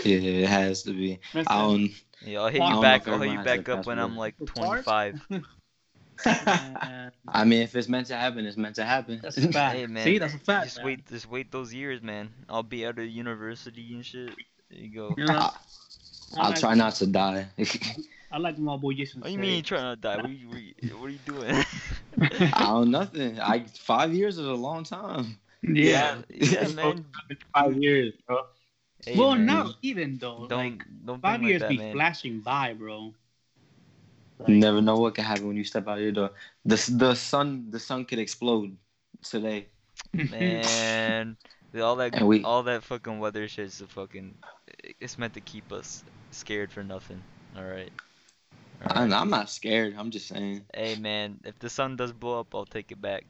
[0.04, 1.20] Yeah, it has to be.
[1.34, 1.92] I don't.
[2.26, 3.08] yeah, I'll hit you back.
[3.08, 5.22] I'll hit you back up when I'm like 25.
[6.26, 9.20] Uh, I mean, if it's meant to happen, it's meant to happen.
[9.22, 9.76] that's a fact.
[9.78, 10.66] Hey man, See, that's a fact.
[10.66, 10.86] just man.
[10.88, 12.30] wait, just wait those years, man.
[12.50, 14.32] I'll be out of university and shit.
[14.72, 15.16] There you go.
[15.30, 15.52] I
[16.38, 17.48] I'll like- try not to die.
[18.32, 19.22] I like my boy Jason.
[19.22, 20.16] What do you mean you trying to die?
[20.16, 21.64] Are you, what are you, what are you doing?
[22.52, 23.40] I don't nothing.
[23.40, 25.38] I five years is a long time.
[25.64, 26.22] Yeah.
[26.30, 27.06] yeah, man.
[27.54, 28.46] Five years, bro.
[29.06, 29.46] Hey, well, man.
[29.46, 30.48] not even though.
[30.50, 31.94] Don't like don't five years like be man.
[31.94, 33.14] flashing by, bro.
[34.40, 36.32] Like, You never know what can happen when you step out your door.
[36.66, 38.76] The the sun the sun could explode
[39.24, 39.68] today.
[40.14, 41.38] Man,
[41.80, 44.36] all that we- all that fucking weather shit's a fucking.
[45.00, 47.22] It's meant to keep us scared for nothing.
[47.56, 47.92] All right.
[48.86, 49.14] All I'm.
[49.14, 49.96] I'm not scared.
[49.98, 50.62] I'm just saying.
[50.74, 53.26] Hey man, if the sun does blow up, I'll take it back.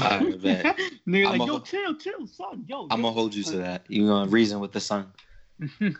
[0.00, 0.78] I bet.
[1.06, 2.82] They're I'm like, a- yo, chill, chill, son, yo.
[2.90, 3.84] I'm gonna hold you to that.
[3.88, 5.12] You gonna reason with the sun.
[5.78, 5.96] He's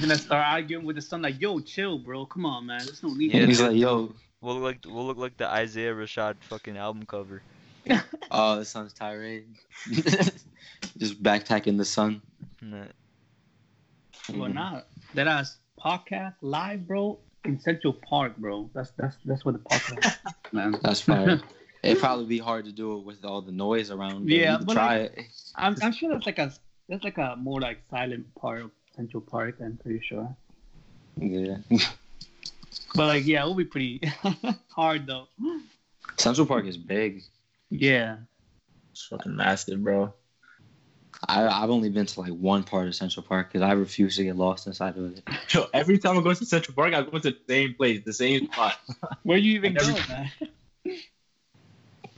[0.00, 2.26] gonna start arguing with the son, like, yo, chill, bro.
[2.26, 2.80] Come on, man.
[2.84, 3.32] There's no need.
[3.34, 4.14] Yeah, He's like, yo,
[4.44, 7.40] We'll look like we'll look like the Isaiah Rashad fucking album cover.
[8.30, 9.46] oh, the sun's tirade.
[10.98, 12.20] just backpacking the sun.
[12.60, 12.84] Nah.
[14.28, 18.68] But not that ass podcast live, bro, in Central Park, bro.
[18.74, 20.18] That's that's that's what the podcast,
[20.52, 20.76] man.
[20.82, 21.40] That's fire.
[21.84, 24.24] It'd probably be hard to do it with all the noise around.
[24.24, 25.26] But Yeah, you but try like- it.
[25.56, 26.52] I'm I'm sure that's like a
[26.88, 29.56] that's like a more like silent part of Central Park.
[29.60, 30.34] I'm pretty sure.
[31.16, 31.58] Yeah.
[32.96, 34.00] But like, yeah, it'll be pretty
[34.70, 35.28] hard though.
[36.16, 37.22] Central Park is big.
[37.70, 38.16] Yeah.
[38.92, 40.12] It's fucking massive, bro.
[41.28, 44.24] I, I've only been to like one part of Central Park because I refuse to
[44.24, 45.22] get lost inside of it.
[45.54, 48.12] Yo, every time I go to Central Park, I go to the same place, the
[48.12, 48.76] same spot.
[49.22, 50.30] Where you even Every- go, man?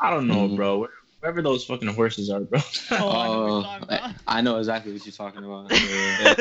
[0.01, 0.57] I don't know, Mhm.
[0.57, 0.79] bro.
[0.81, 0.91] Where-
[1.21, 2.61] Wherever those fucking horses are, bro.
[2.93, 4.15] Oh, I know what Oh, you're talking about.
[4.29, 5.73] I know exactly what you're talking about.
[5.73, 6.35] Yeah.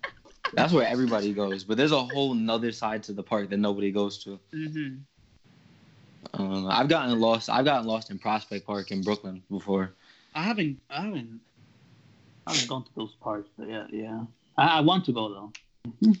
[0.54, 3.90] That's where everybody goes, but there's a whole nother side to the park that nobody
[3.90, 4.38] goes to.
[4.52, 4.96] hmm
[6.34, 7.50] Um, I've gotten lost.
[7.50, 9.92] I've gotten lost in Prospect Park in Brooklyn before.
[10.34, 11.40] I haven't, I haven't,
[12.46, 13.50] I haven't gone to those parks.
[13.58, 14.20] But yeah, yeah.
[14.56, 15.28] I, I want to go
[15.92, 16.12] though.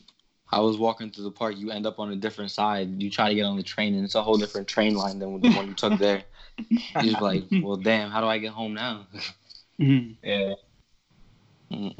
[0.50, 1.56] I was walking through the park.
[1.56, 3.00] You end up on a different side.
[3.00, 5.40] You try to get on the train, and it's a whole different train line than
[5.40, 6.24] the one you took there.
[7.00, 9.06] You're like, well, damn, how do I get home now?
[9.78, 10.54] hmm Yeah,
[11.72, 11.94] Mm,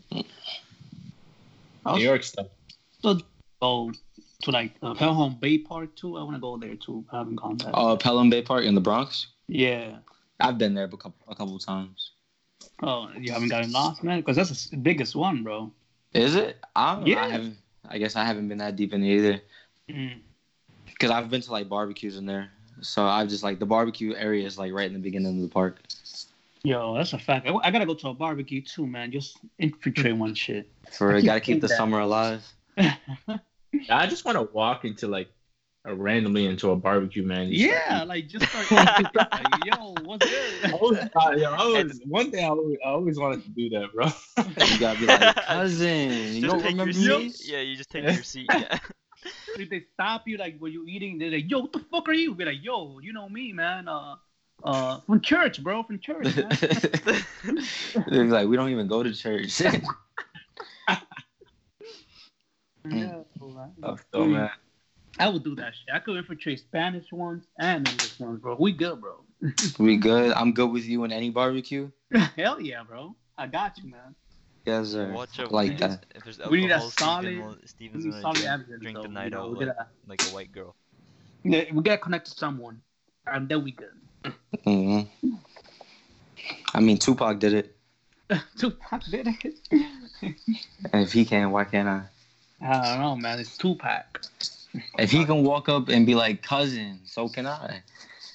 [1.87, 2.47] New York stuff.
[3.01, 3.19] So,
[3.61, 3.93] go
[4.43, 6.17] to like uh, Pelham Bay Park too.
[6.19, 7.05] I want to go there too.
[7.11, 7.71] I haven't gone there.
[7.75, 9.29] Oh, Pelham Bay Park in the Bronx.
[9.49, 9.99] Yeah.
[10.41, 12.11] I've been there a couple a couple times.
[12.83, 14.21] Oh, you haven't gotten lost, man?
[14.21, 15.71] Because that's the biggest one, bro.
[16.15, 16.59] Is it?
[16.75, 17.11] I don't know.
[17.11, 17.23] Yeah.
[17.23, 17.57] I haven't.
[17.89, 19.41] I guess I haven't been that deep in it either.
[19.89, 20.21] Mm.
[20.87, 22.51] Because I've been to like barbecues in there,
[22.83, 25.49] so I've just like the barbecue area is like right in the beginning of the
[25.49, 25.81] park.
[26.65, 27.49] Yo, that's a fact.
[27.49, 29.11] I, I gotta go to a barbecue too, man.
[29.11, 30.71] Just infiltrate one shit.
[30.91, 31.77] For keep gotta keep the that.
[31.77, 32.45] summer alive.
[32.79, 35.29] I just want to walk into like
[35.87, 37.51] uh, randomly into a barbecue, man.
[37.51, 38.71] Just, yeah, like just start.
[38.71, 40.73] like, Yo, what's I good?
[40.73, 43.93] always, I, yeah, I always, one thing I always, I always wanted to do that,
[43.93, 44.07] bro.
[44.67, 46.35] You gotta be like cousin.
[46.35, 47.41] You don't take your remember seat.
[47.41, 47.53] me?
[47.53, 48.47] Yeah, you just take your seat.
[48.51, 48.79] Yeah.
[49.57, 52.13] If they stop you, like when you eating, they're like, "Yo, what the fuck are
[52.13, 53.89] you?" Be like, "Yo, you know me, man.
[53.89, 54.17] Uh,
[54.65, 56.49] uh, from church, bro, from church, man."
[58.07, 59.61] They're like, we don't even go to church.
[59.61, 59.73] yeah,
[62.85, 63.97] man.
[64.13, 64.51] so, man.
[65.19, 65.95] I would do that shit.
[65.95, 68.57] I could infiltrate Spanish ones and English ones, bro.
[68.59, 69.25] We good, bro.
[69.79, 70.33] we good.
[70.33, 71.91] I'm good with you in any barbecue.
[72.37, 73.15] Hell yeah, bro.
[73.37, 74.15] I got you, man.
[74.65, 75.13] Yes, sir.
[75.13, 75.51] Watch out.
[75.53, 76.07] like that.
[76.15, 78.97] If there's We need a solid- will- Steven's We need gonna solid drink, evidence, drink
[78.97, 80.77] though, the you night know, out like, gotta, like a white girl.
[81.43, 82.81] yeah, we gotta connect to someone,
[83.27, 84.33] and then we good.
[84.65, 85.01] hmm
[86.75, 87.77] I mean, Tupac did it.
[88.57, 89.59] Tupac did it.
[90.93, 92.03] And if he can, why can't I?
[92.65, 93.41] I don't know, man.
[93.41, 94.23] It's Tupac.
[94.99, 97.83] If he can walk up and be like, cousin, so can I.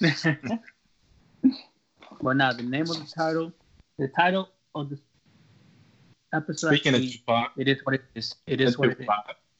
[2.22, 3.52] but now the name of the title,
[3.98, 5.00] the title of this
[6.34, 6.68] episode.
[6.68, 8.34] Speaking of actually, Tupac, it is what it is.
[8.46, 9.08] It is what it is.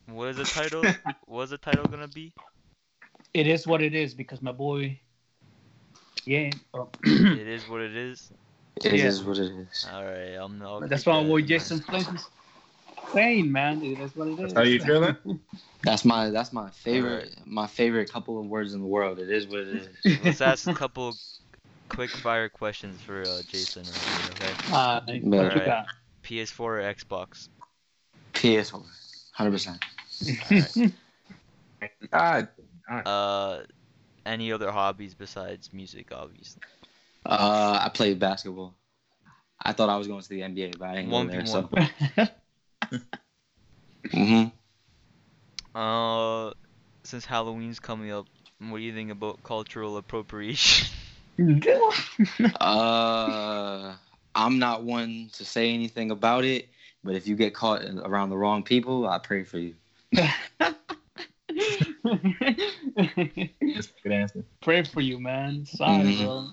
[0.07, 0.85] What is the title?
[1.27, 2.33] what is the title gonna be?
[3.35, 5.01] It is what it is because my boy.
[6.25, 8.31] Yeah, oh, it is what it is.
[8.85, 9.29] It is Yeah.
[9.29, 9.87] what it is.
[9.93, 10.62] All right, I'm.
[10.62, 11.49] I'll that's why my that boy in mind.
[11.49, 12.29] Jason Flint is
[13.12, 13.83] saying, man.
[13.83, 14.39] It is what it is.
[14.41, 15.16] that's how you feeling?
[15.85, 19.21] That's my that's my favorite my favorite couple of words in the world.
[19.21, 19.89] It is what it is.
[20.25, 21.14] Let's ask a couple
[21.89, 23.89] quick fire questions for uh, Jason.
[23.89, 24.59] Right here, okay?
[24.73, 25.01] Uh,
[25.37, 25.64] what you Alright.
[25.64, 25.87] got?
[26.29, 27.49] PS4 or Xbox?
[28.35, 28.85] PS4,
[29.33, 29.83] hundred percent.
[32.11, 32.49] God,
[32.91, 33.61] Uh,
[34.26, 36.09] any other hobbies besides music?
[36.12, 36.61] Obviously.
[37.24, 38.74] Uh, I played basketball.
[39.61, 41.41] I thought I was going to the NBA, but I didn't go One there.
[41.41, 41.89] v So, one.
[45.74, 46.53] hmm Uh,
[47.05, 48.26] since Halloween's coming up,
[48.59, 50.89] what do you think about cultural appropriation?
[52.61, 53.95] uh,
[54.39, 56.68] I'm not one to say anything about it.
[57.03, 59.74] But if you get caught around the wrong people, I pray for you.
[60.12, 60.36] that's
[62.86, 64.45] a good answer.
[64.61, 65.66] Pray for you, man.
[65.66, 66.18] Sorry, Mhm.
[66.18, 66.53] bro.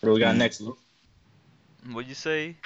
[0.00, 0.60] What do we got next?
[0.60, 0.78] Luke?
[1.90, 2.56] What'd you say?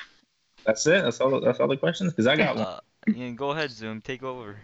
[0.64, 1.03] That's it.
[1.05, 1.41] That's all.
[1.41, 2.12] That's all the questions.
[2.14, 2.67] Cause I got one.
[2.67, 2.81] Uh,
[3.14, 4.01] yeah, go ahead, Zoom.
[4.01, 4.57] Take over.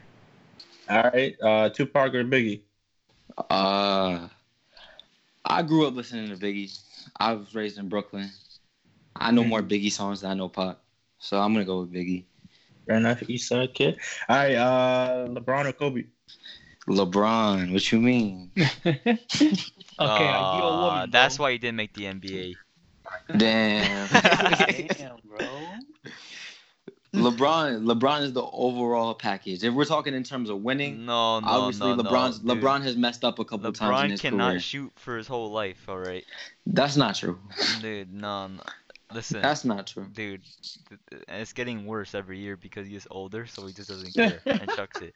[0.88, 1.36] All right.
[1.40, 2.62] Uh, Tupac or Biggie?
[3.50, 4.28] Uh,
[5.44, 6.78] I grew up listening to Biggie.
[7.18, 8.30] I was raised in Brooklyn.
[9.16, 10.82] I know more Biggie songs than I know Pop,
[11.18, 12.24] so I'm gonna go with Biggie.
[12.86, 13.22] Fair enough.
[13.28, 13.98] East Side Kid.
[14.28, 14.54] All right.
[14.54, 16.04] Uh, LeBron or Kobe?
[16.88, 18.50] LeBron, what you mean?
[18.56, 19.18] okay,
[20.00, 21.10] ideal Uh, woman.
[21.10, 21.44] that's bro.
[21.44, 22.54] why you didn't make the NBA.
[23.36, 24.08] Damn.
[24.88, 25.38] Damn, bro.
[27.14, 29.62] LeBron, LeBron is the overall package.
[29.62, 32.54] If we're talking in terms of winning, No, no, obviously no, LeBron's no.
[32.54, 34.60] LeBron has messed up a couple times in LeBron cannot career.
[34.60, 35.84] shoot for his whole life.
[35.88, 36.24] All right,
[36.66, 37.38] That's not true.
[37.82, 38.12] dude.
[38.12, 38.62] No, no.
[39.12, 40.06] Listen, That's not true.
[40.10, 40.40] dude.
[40.88, 43.90] th- th- And it's getting worse every year because he gets older, so he just
[43.90, 45.12] doesn't care and chucks it.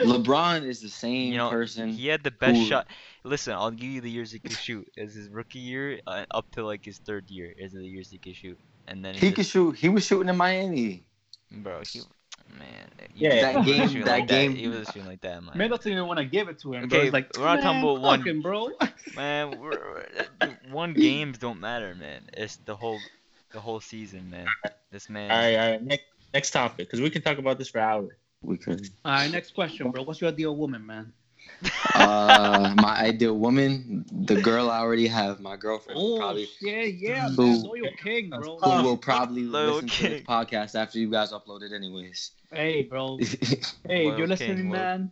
[0.00, 1.90] LeBron is the same You know, person.
[1.90, 2.88] he had the best who- shot.
[3.22, 4.90] Listen, I'll give you the years he could shoot.
[4.96, 7.54] Is his rookie year uh, up to like his third year?
[7.56, 8.58] Is the years he could shoot,
[8.88, 9.76] and then He just, could shoot.
[9.76, 11.04] He was shooting in Miami.
[11.50, 12.00] Bro, he,
[12.58, 12.66] man.
[13.14, 15.56] Yeah, that he game- shooting that like game- He was shooting like that, man.
[15.58, 16.84] Man doesn't even want to give it to him.
[16.84, 18.70] Okay, He's like, we're not talking about one- him, bro.
[19.16, 22.22] Man, we're, we're- one games don't matter, man.
[22.34, 22.98] It's the whole,
[23.52, 24.46] the whole season, man.
[24.92, 25.30] This man.
[25.30, 25.56] All right.
[25.56, 25.82] All right.
[25.82, 28.12] Next next topic, because we can talk about this for hours.
[28.42, 28.88] We could.
[29.04, 30.02] All right, next question, bro.
[30.02, 31.12] What's your ideal woman, man?
[31.94, 36.82] Uh, my ideal woman, the girl I already have, my girlfriend, who Oh, probably yeah,
[36.82, 37.34] yeah, man.
[37.34, 38.58] Who- Loyal king, bro.
[38.58, 40.10] who will probably Loyal listen to King.
[40.12, 42.32] this podcast after you guys upload it, anyways.
[42.52, 43.18] Hey, bro.
[43.86, 45.10] Hey, Loyal you're listening, king, man,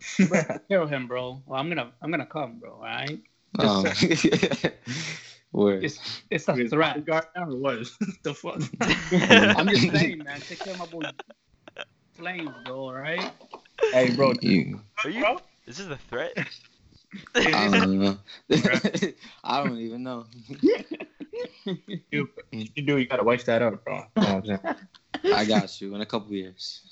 [0.00, 1.42] take care of him, bro.
[1.46, 2.74] Well, I'm gonna, I'm gonna come, bro.
[2.74, 3.20] All right.
[3.58, 3.84] um,
[5.52, 5.84] word.
[5.84, 6.94] It's, it's a Wait, threat.
[6.94, 7.78] bodyguard now or what?
[8.22, 8.60] the fuck?
[9.58, 10.40] I'm just saying, man.
[10.40, 11.02] Take care of my boy.
[12.14, 12.76] Flames, bro.
[12.76, 13.30] All right.
[13.92, 14.34] hey, bro.
[14.40, 15.20] You, Are you?
[15.24, 15.40] This
[15.78, 16.36] is a threat.
[17.36, 18.16] I don't know.
[19.44, 20.26] I don't even know.
[22.10, 22.96] You, you do.
[22.98, 23.96] You gotta wipe that up, bro.
[23.96, 24.60] You know what I'm saying?
[25.32, 26.82] I got you in a couple years.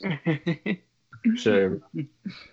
[1.36, 1.78] Sure.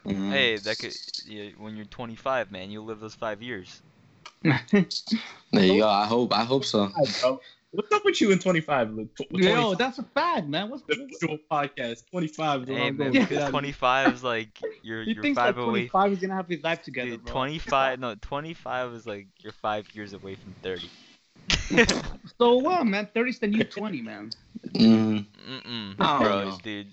[0.06, 0.32] Mhm.
[0.32, 0.94] Hey, that could
[1.28, 3.82] yeah, when you're 25, man, you'll live those five years.
[5.52, 5.88] There you go.
[5.88, 6.34] I hope.
[6.34, 6.92] I hope so.
[7.76, 7.84] Hi, bro.
[7.84, 9.16] What's up with you in 25, Luke?
[9.16, 10.70] Tw- Yo, that's a fact, man.
[10.70, 12.10] What's the actual podcast.
[12.12, 13.14] 25 is Hey, man.
[13.14, 13.26] Yeah.
[13.26, 15.88] Get out because of 25 is like you're He you're thinks five that away.
[15.88, 17.34] 25 is gonna have his life together, Dude, bro.
[17.34, 20.90] 25 no 25 is like you're five years away from 30.
[22.40, 23.08] So what, man?
[23.16, 24.32] 30's the new 20, man.
[24.74, 26.58] Mm, Mm-mm, I bro, know.
[26.64, 26.88] dude.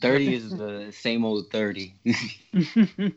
[0.00, 1.94] Thirty is the same old thirty.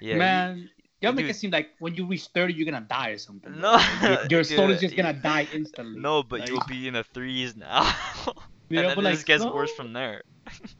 [0.00, 0.68] Yeah, man,
[1.04, 3.52] y'all make it seem like when you reach 30, you're gonna die or something.
[3.52, 3.60] bro.
[3.60, 6.00] No, your, your soul is just gonna die instantly.
[6.00, 7.82] No, but Like, you'll be in the threes now.
[8.70, 9.54] Yeah, and then it like, just gets no.
[9.54, 10.22] worse from there.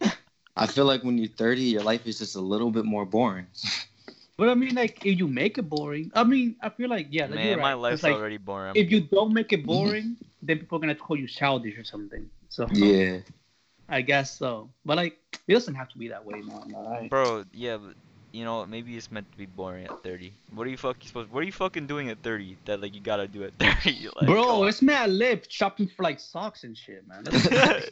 [0.57, 3.47] I feel like when you're thirty, your life is just a little bit more boring.
[4.37, 7.27] But I mean, like, if you make it boring, I mean, I feel like, yeah,
[7.27, 7.75] like, Man, you're my right.
[7.75, 8.73] life's like, already boring.
[8.75, 12.29] If you don't make it boring, then people are gonna call you childish or something.
[12.49, 13.19] So Yeah.
[13.89, 14.71] I guess so.
[14.85, 16.73] But like, it doesn't have to be that way, man.
[16.75, 17.11] All right.
[17.11, 17.95] Bro, yeah, but
[18.35, 20.33] you know, maybe it's meant to be boring at 30.
[20.55, 21.31] What are you fucking supposed?
[21.31, 24.09] What are you fucking doing at 30 that like you gotta do at 30?
[24.17, 27.25] Like, Bro, come it's mad lip shopping for like socks and shit, man.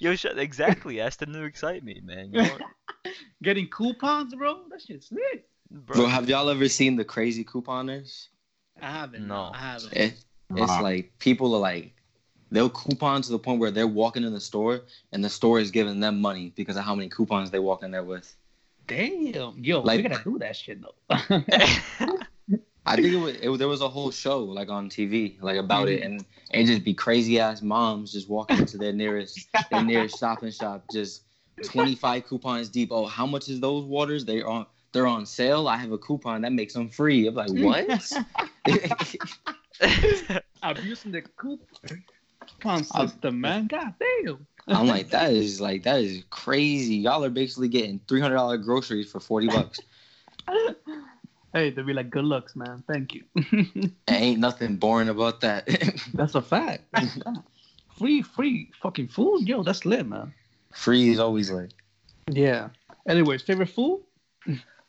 [0.00, 0.96] Yo, shut exactly.
[0.96, 2.32] That's the new excitement, man.
[2.32, 2.58] You know,
[3.42, 4.60] Getting coupons, bro.
[4.70, 5.46] That shit's lit.
[5.70, 5.96] bro.
[5.96, 8.28] Bro, have y'all ever seen the crazy couponers?
[8.80, 9.26] I haven't.
[9.28, 9.50] No.
[9.54, 9.92] I haven't.
[9.92, 10.14] It,
[10.56, 10.82] it's Wow.
[10.82, 11.92] like people are like
[12.50, 14.80] they'll coupon to the point where they're walking in the store
[15.12, 17.90] and the store is giving them money because of how many coupons they walk in
[17.90, 18.34] there with.
[18.90, 19.62] Damn.
[19.62, 20.94] Yo, Like- we gotta do that shit though.
[22.86, 25.88] I think it was, it, there was a whole show like on TV like about
[25.88, 26.16] it mm-hmm.
[26.16, 30.50] and it just be crazy ass moms just walking into their nearest their nearest shopping
[30.50, 31.22] shop just
[31.62, 32.88] 25 coupons deep.
[32.90, 34.24] Oh, how much is those waters?
[34.24, 35.68] They on they're on sale.
[35.68, 37.28] I have a coupon that makes them free.
[37.28, 37.64] I'm like, mm.
[37.64, 37.86] what?
[40.62, 43.68] Abusing the coupon system, man.
[43.68, 44.46] God damn.
[44.68, 46.96] I'm like, that is like that is crazy.
[46.96, 49.80] Y'all are basically getting three hundred dollar groceries for forty bucks.
[51.52, 52.84] Hey, they'll be like, good looks, man.
[52.86, 53.24] Thank you.
[54.08, 55.66] Ain't nothing boring about that.
[56.14, 56.84] That's a fact.
[56.92, 57.38] That's a fact.
[57.98, 59.48] free, free fucking food.
[59.48, 60.32] Yo, that's lit, man.
[60.72, 61.70] Free is always like
[62.30, 62.68] Yeah.
[63.08, 64.04] Anyways, favorite food?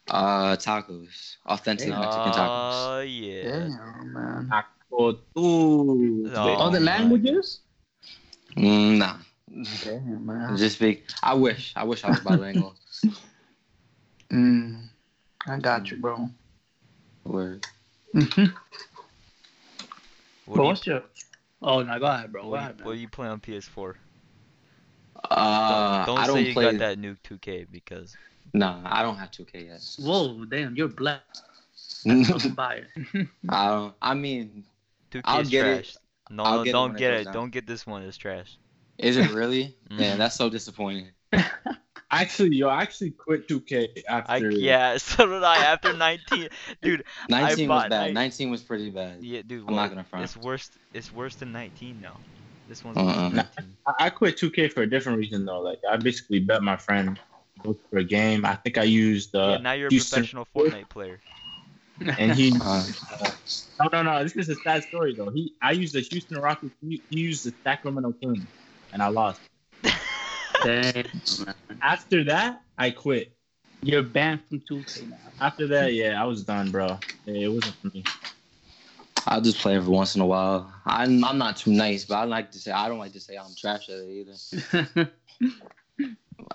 [0.10, 2.02] uh tacos, authentic Damn.
[2.02, 2.50] Mexican tacos.
[2.52, 3.44] Oh yeah.
[3.44, 4.50] Damn, man.
[4.50, 6.30] Taco tu.
[6.30, 6.50] No.
[6.56, 7.62] All the languages?
[8.56, 9.16] Mm, nah,
[9.84, 10.56] Damn, man.
[10.58, 11.06] just speak.
[11.22, 11.74] I wish.
[11.76, 12.76] I wish I was bilingual.
[14.32, 14.88] Mm,
[15.45, 16.30] I got you, bro.
[17.26, 17.66] Word.
[18.16, 18.45] Mm-hmm.
[20.45, 21.04] What But do you, what's your?
[21.62, 22.43] Oh no, go ahead, bro.
[22.43, 23.95] Go what, ahead, you, what do you play on PS4?
[25.30, 26.64] Uh, don't I say don't you play.
[26.64, 28.16] got that nuke 2K because
[28.54, 29.82] Nah, I don't have 2K yet.
[29.99, 31.22] Whoa, damn, you're black.
[32.08, 33.28] I Fucking buy it.
[33.49, 33.93] don't.
[34.02, 34.64] I mean,
[35.12, 35.84] 2K I'll is get it.
[35.84, 35.95] trash.
[36.30, 37.26] No, I'll no, get don't when it get it.
[37.26, 37.34] down.
[37.34, 38.04] Don't get this one.
[38.04, 38.58] It's trash.
[39.02, 39.76] Is it really?
[39.91, 41.08] Man, that's so disappointing.
[42.14, 44.52] Actually, yo, I actually quit 2K after.
[44.52, 46.49] yeah, so did I after 19.
[46.82, 48.06] Dude, 19 was bought bad.
[48.08, 49.24] nine- 19 was pretty bad.
[49.24, 49.64] yeah, dude.
[49.66, 50.26] I'm not gonna front.
[50.26, 50.70] It's worse.
[50.93, 52.18] It's worse than 19 now.
[52.68, 53.06] This one's Uh-uh.
[53.06, 53.93] worse than Nah.
[53.99, 55.62] I I quit 2K for a different reason though.
[55.62, 57.18] Like I basically bet my friend
[57.64, 58.43] look for a game.
[58.45, 61.22] I think I used uh, yeah, now you're a Houston- professional Fortnite player.
[62.20, 62.84] and he Uh,
[63.80, 64.24] no no no.
[64.24, 65.30] This is a sad story though.
[65.30, 66.74] He I used the Houston Rockets.
[66.82, 68.43] He, he used the Sacramento Kings,
[68.94, 69.42] and I lost.
[70.64, 71.06] Damn.
[71.82, 73.32] After that, I quit.
[73.82, 75.18] You're banned from 2K now.
[75.39, 77.00] After that, yeah, I was done, bro.
[77.26, 78.04] It wasn't for me.
[79.28, 80.72] I'll just play every once in a while.
[80.86, 83.38] I'm, I'm not too nice, but I like to say I don't like to say
[83.38, 84.28] I'm trash at it
[84.89, 85.12] either.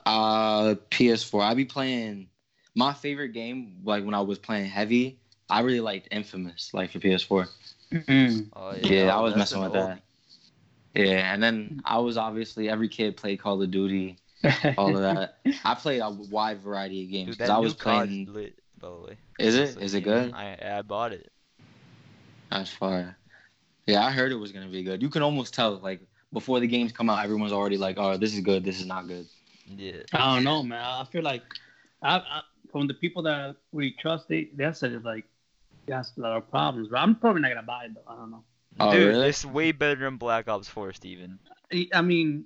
[0.04, 1.42] Uh, PS4.
[1.42, 2.28] I be playing.
[2.74, 5.18] My favorite game, like when I was playing heavy,
[5.48, 7.48] I really liked Infamous, like for PS4.
[7.92, 8.48] Mm.
[8.54, 9.86] Oh, Yeah, I was messing with oldie.
[9.86, 10.02] that.
[10.96, 14.16] Yeah, and then I was obviously every kid played Call of Duty,
[14.78, 15.38] all of that.
[15.64, 18.32] I played a wide variety of games because I was COD's playing.
[18.32, 19.16] lit, by the way.
[19.38, 19.80] Is It's it?
[19.80, 20.32] a Is it good?
[20.32, 21.30] I I bought it.
[22.50, 23.16] That's fire.
[23.86, 25.02] Yeah, I heard it was gonna be good.
[25.02, 26.00] You can almost tell, like
[26.32, 28.64] before the games come out, everyone's already like, "Oh, this is good.
[28.64, 29.26] This is not good."
[29.68, 30.02] Yeah.
[30.12, 30.82] I don't know, man.
[30.82, 31.42] I feel like
[32.02, 32.40] I, I
[32.70, 35.24] from the people that we trust, they they said it's like
[35.86, 36.88] it has a lot of problems.
[36.88, 38.12] But I'm probably not gonna buy it though.
[38.12, 38.44] I don't know.
[38.78, 39.28] Oh, Dude, really?
[39.28, 41.38] it's way better than Black Ops 4, Steven.
[41.72, 42.44] I- I mean,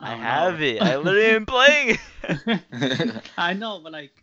[0.00, 0.66] I, don't have know.
[0.66, 0.82] it.
[0.82, 1.98] I literally am playing.
[3.38, 4.22] I know, but like,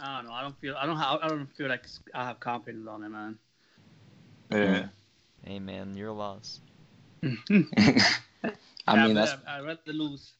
[0.00, 0.32] I don't know.
[0.32, 0.74] I don't feel.
[0.76, 0.96] I don't.
[0.96, 3.38] Have, I don't feel like I have confidence on it, man.
[4.50, 4.86] Yeah.
[5.44, 6.60] hey man, you're lost.
[7.22, 7.36] I
[9.06, 9.36] mean, that's.
[9.46, 10.32] I, would rather lose.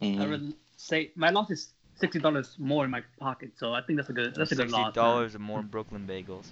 [0.00, 0.30] I mhm.
[0.30, 4.10] rather say my loss is sixty dollars more in my pocket, so I think that's
[4.10, 4.34] a good.
[4.34, 4.94] That's a good Sixty loss.
[4.94, 5.04] man.
[5.04, 6.48] dollars more in Brooklyn bagels.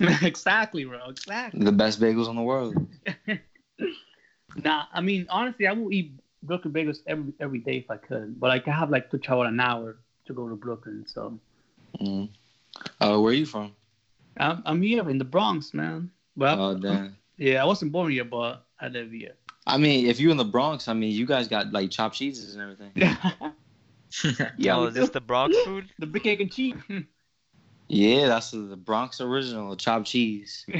[0.22, 1.08] exactly, bro.
[1.08, 1.64] Exactly.
[1.64, 2.74] The best bagels in the world.
[4.64, 8.40] Nah, I mean honestly, I will eat Brooklyn bagels every every day if I could,
[8.40, 11.38] but like I have like to travel an hour to go to Brooklyn, so
[12.00, 12.28] Mm.
[13.00, 13.74] Uh, where are you from?
[14.38, 16.10] I'm I'm here in the Bronx, man.
[16.36, 17.16] Well, Oh, damn.
[17.38, 19.32] yeah, I wasn't born here, but I live here.
[19.66, 22.54] I mean, if you in the Bronx, I mean, you guys got like chopped cheeses
[22.54, 22.92] and everything.
[24.56, 25.90] yeah, oh, we is this the Bronx food?
[25.98, 26.74] the brick egg and cheese.
[27.88, 30.66] Yeah, that's the, the Bronx original chopped cheese.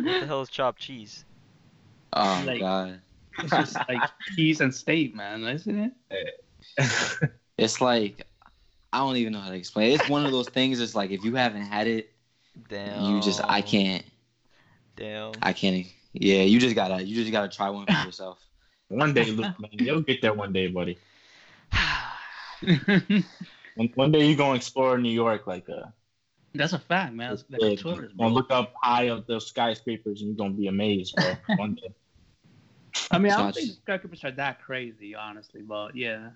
[0.00, 1.24] What the hell is chopped cheese?
[2.12, 3.00] Oh Like- god,
[3.38, 4.00] it's just like
[4.36, 6.40] cheese and steak, man, isn't it?
[7.58, 8.24] it's like
[8.92, 9.90] I don't even know how to explain.
[9.90, 10.00] it.
[10.00, 10.78] It's one of those things.
[10.80, 12.12] It's like if you haven't had it,
[12.68, 13.04] Damn.
[13.16, 14.04] you just I can't
[14.96, 15.32] Damn.
[15.42, 15.84] I can't.
[16.12, 18.38] Yeah, you just gotta you just gotta try one for yourself.
[18.88, 20.96] one day, Luke, man, you'll get there one day, buddy.
[23.78, 25.94] One, one day you're gonna explore New York like a.
[26.54, 27.30] That's a fact, man.
[27.30, 28.26] That's like Yeah, a tourist, you're bro.
[28.26, 31.36] gonna look up high up those skyscrapers and you're gonna be amazed, bro.
[31.56, 31.94] One day.
[33.12, 36.30] I mean, I don't think skyscrapers are that crazy, honestly, but yeah.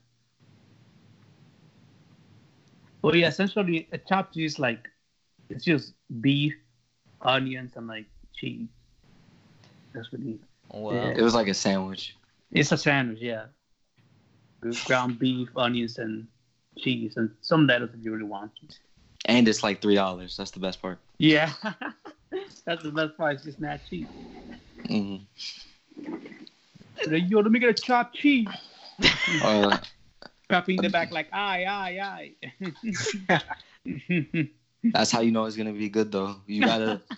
[3.03, 4.89] Well, yeah, essentially, a chop is like
[5.49, 6.55] it's just beef,
[7.21, 8.69] onions, and like cheese.
[9.93, 10.39] That's really
[10.73, 10.93] Wow.
[10.93, 11.11] Yeah.
[11.19, 12.17] It was like a sandwich.
[12.53, 13.47] it's a sandwich, yeah.
[14.85, 16.29] Ground beef, onions, and
[16.79, 18.53] cheese, and some lettuce if you really want.
[19.27, 20.37] And it's like three dollars.
[20.37, 20.99] That's the best part.
[21.19, 21.53] Yeah,
[22.67, 23.37] that's the best part.
[23.37, 24.09] It's just not cheap.
[24.87, 25.17] hmm
[27.07, 28.49] Like, Yo, let me get a chopped cheese.
[29.41, 29.77] Uh,
[30.49, 34.49] Puppy in the back, like aye, aye, aye.
[34.93, 36.37] that's how you know it's gonna be good though.
[36.47, 37.01] You gotta.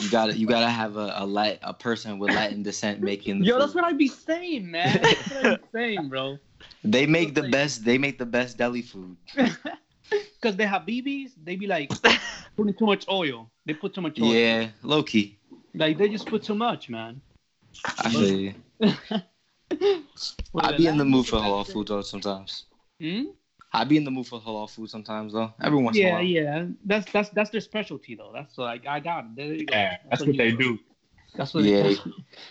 [0.00, 3.40] You gotta, you gotta have a a, Lat, a person with Latin descent making.
[3.40, 3.62] The Yo, food.
[3.62, 5.02] that's what I'd be saying, man.
[5.02, 6.38] That's what I be saying, bro.
[6.84, 7.84] They make the best.
[7.84, 9.16] They make the best deli food.
[10.40, 11.90] Because they have BBs, they be like
[12.56, 13.50] putting too much oil.
[13.66, 14.32] They put too much oil.
[14.32, 15.36] Yeah, low key.
[15.74, 17.20] Like they just put too much, man.
[17.98, 18.54] I feel you.
[20.54, 22.64] I be in the mood for halal food though sometimes.
[23.00, 23.24] Hmm?
[23.72, 25.52] I be in the mood for halal food sometimes though.
[25.60, 26.22] Every once in a Yeah, while.
[26.22, 26.40] yeah.
[26.42, 26.66] yeah.
[26.84, 28.30] That's that's that's their specialty though.
[28.32, 29.36] That's like I got it.
[29.36, 29.74] There you go.
[29.74, 30.78] Yeah, that's what they do.
[31.34, 32.00] That's what Yeah, they, that's,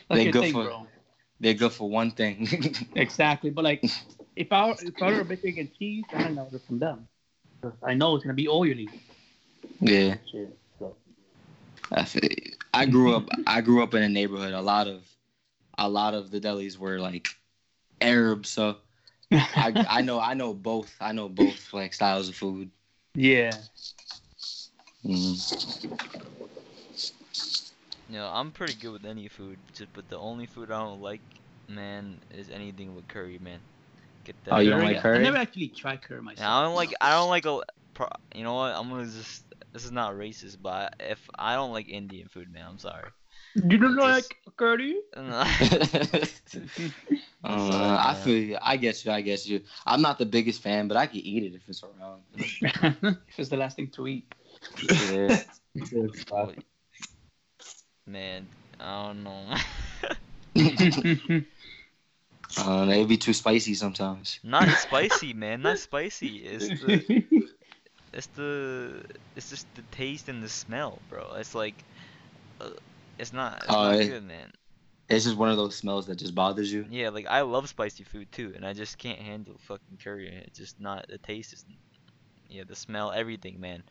[0.10, 0.88] they your good thing, for- bro.
[1.40, 2.48] They're good for one thing.
[2.96, 3.50] Exactly.
[3.52, 3.84] But like
[4.36, 7.08] if I if I were a big egg and cheese, I don't order from them.
[7.84, 8.90] I know it's gonna be oily.
[9.80, 10.16] yeah.
[10.32, 10.56] Shit.
[10.80, 10.96] So
[11.92, 12.08] I.
[12.74, 13.30] I grew up.
[13.48, 14.54] I grew up in a neighborhood.
[14.54, 15.04] A lot of,
[15.78, 17.28] a lot of the delis were like
[18.02, 18.46] Arab.
[18.46, 18.78] So
[19.32, 20.20] I, I know.
[20.20, 20.96] I know both.
[21.02, 22.70] I know both like styles of food.
[23.16, 23.52] Yeah.
[25.04, 26.37] Mhm.
[28.10, 31.02] You know, I'm pretty good with any food, just but the only food I don't
[31.02, 31.22] like,
[31.68, 33.60] man, is anything with curry, man.
[34.24, 34.54] Get that.
[34.54, 35.18] Oh, you don't like curry?
[35.18, 36.40] I never actually tried curry myself.
[36.40, 36.94] Yeah, I don't like.
[37.02, 37.62] I don't like a.
[38.36, 38.76] You know what?
[38.76, 39.44] I'm gonna just.
[39.74, 43.10] This is not racist, but if I don't like Indian food, man, I'm sorry.
[43.56, 44.96] You don't like Just- curry?
[47.44, 48.58] Uh, I feel you.
[48.62, 49.12] I guess you.
[49.12, 49.62] I guess you.
[49.86, 52.24] I'm not the biggest fan, but I can eat it if it's around.
[52.36, 54.34] if it's the last thing to eat.
[55.12, 55.44] Yeah.
[58.08, 58.48] Man,
[58.80, 59.56] I don't know.
[62.58, 64.40] Uh, it'd be too spicy sometimes.
[64.42, 65.62] not spicy, man.
[65.62, 66.38] Not spicy.
[66.38, 67.24] It's the.
[68.14, 69.04] It's the.
[69.36, 71.34] It's just the taste and the smell, bro.
[71.36, 71.76] It's like.
[72.60, 72.70] Uh,
[73.20, 73.58] it's not.
[73.60, 74.52] It's not it- good, man.
[75.10, 76.86] It's just one of those smells that just bothers you.
[76.90, 80.44] Yeah, like I love spicy food too, and I just can't handle fucking curry.
[80.48, 81.64] It's just not the taste is,
[82.50, 83.84] yeah, the smell, everything, man.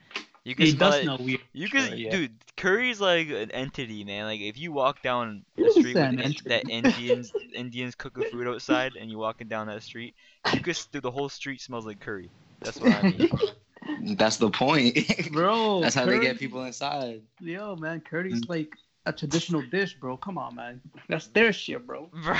[0.47, 1.03] You can It smell does it.
[1.03, 1.41] smell weird.
[1.53, 2.11] You can, Sure, yeah.
[2.13, 2.33] dude.
[2.57, 4.27] Curry's like an entity, man.
[4.27, 6.49] Like if you walk down the What is street with an in- entity?
[6.51, 10.15] that Indians Indians cooking food outside, and you're walking down that street,
[10.55, 12.31] you could s- the whole street smells like curry.
[12.61, 13.31] That's what I mean.
[14.17, 14.97] That's the point.
[15.33, 17.23] Bro, That's how they curry- get people inside.
[17.41, 18.49] Yo, man, curry's mm.
[18.49, 18.71] like
[19.07, 20.17] a traditional dish, bro.
[20.17, 20.81] Come on, man.
[21.09, 22.09] That's their shit, bro.
[22.25, 22.37] Bro,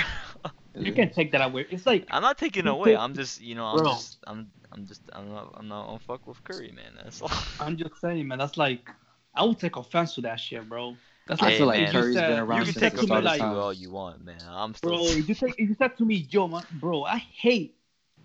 [0.75, 1.65] You can't take that away.
[1.71, 2.95] It's like I'm not taking You away.
[2.95, 3.91] I'm just, you know, I'm Bro.
[3.93, 6.91] just, I'm, I'm just, I'm not, I'm not on fuck with curry, man.
[7.03, 7.31] That's all.
[7.59, 8.37] I'm just saying, man.
[8.37, 8.89] That's like
[9.33, 10.95] I would take offense to that shit, bro.
[11.27, 11.91] That's I like Hey, feel like man.
[11.91, 13.41] curry's said- been around you can can since take take the to me start like-
[13.41, 14.37] all you want, man.
[14.47, 14.89] I'm still.
[14.91, 15.03] bro.
[15.05, 17.75] If you take, if you said to me, Joe, man, bro, I hate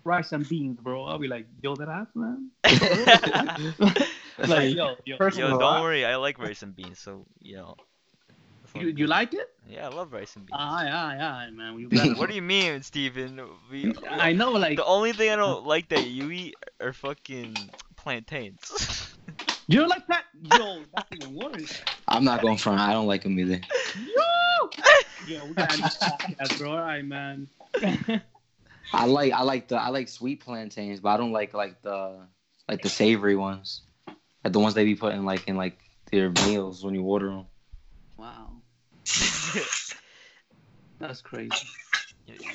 [0.03, 1.05] rice and beans, bro.
[1.05, 2.49] I'll be like, yo, that ass, man.
[4.47, 6.05] like, yo, yo, First Yo, of all, don't I- worry.
[6.05, 7.75] I like rice and beans, so you know.
[8.73, 9.49] That's you, you like it?
[9.67, 10.57] Yeah, I love rice and beans.
[10.59, 11.79] Aye, aye, aye, man.
[11.79, 13.41] You got what do you mean, Steven?
[13.71, 17.55] We, I know, like, the only thing I don't like that you eat are fucking
[17.95, 19.15] plantains.
[19.67, 20.25] you don't like that?
[20.41, 21.81] Yo, that's even worse.
[22.07, 22.79] I'm not going front.
[22.79, 23.61] I don't like them either.
[23.95, 24.69] Yo,
[25.27, 26.71] yo, we gotta podcast, bro.
[26.71, 27.47] All right, man.
[28.93, 32.27] I like I like the I like sweet plantains, but I don't like like the
[32.67, 33.81] like the savory ones.
[34.43, 35.79] Like the ones they be putting like in like
[36.11, 37.45] their meals when you order them.
[38.17, 38.51] Wow,
[40.99, 41.51] that's crazy.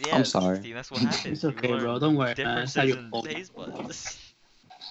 [0.02, 0.58] yeah, I'm sorry.
[0.58, 1.26] Steve, that's what happens.
[1.26, 1.98] It's okay, learn bro.
[1.98, 2.58] Don't worry, man.
[2.58, 3.24] It's not Differences your fault.
[3.26, 4.18] taste buds.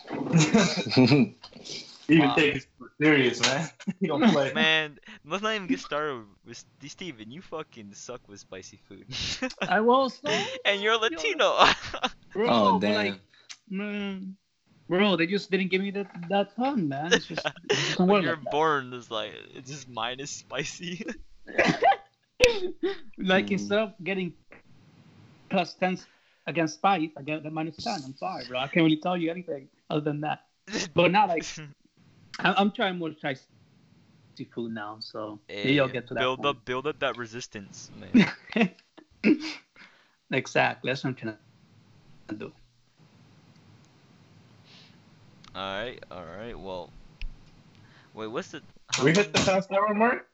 [2.09, 2.35] Even Wow.
[2.35, 2.65] take it
[3.01, 3.69] serious, man.
[3.99, 4.53] you don't play.
[4.53, 7.31] Man, let's not even get started with Steven.
[7.31, 9.05] You fucking suck with spicy food.
[9.67, 10.31] I was, so,
[10.65, 11.65] and you're Latino.
[12.34, 12.47] bro.
[12.47, 12.95] oh but damn.
[12.95, 13.19] like,
[13.69, 14.38] man,
[14.88, 17.11] bro, they just didn't give me that that tongue, man.
[17.11, 18.51] It's just, it doesn't you're like that.
[18.51, 21.05] born is like it's just minus spicy.
[23.18, 23.52] like Mm.
[23.52, 24.34] instead of getting
[25.49, 25.98] plus ten
[26.45, 27.99] against spice, I get the minus ten.
[28.06, 28.60] I'm sorry, bro.
[28.60, 30.44] I can't really tell you anything other than that.
[30.94, 31.45] But now, like,
[32.40, 33.44] I'm, I'm trying more spicy
[34.53, 36.19] food now, so maybe I'll get to that.
[36.19, 36.57] build point.
[36.57, 38.30] up, build up that resistance, man.
[40.32, 40.91] exactly.
[40.91, 41.38] That's what I'm trying
[42.30, 42.52] to do.
[45.56, 46.57] all right, all right.
[46.57, 46.91] Well,
[48.14, 48.61] wait, what's the?
[48.94, 50.28] how we hit the long- past hour mark.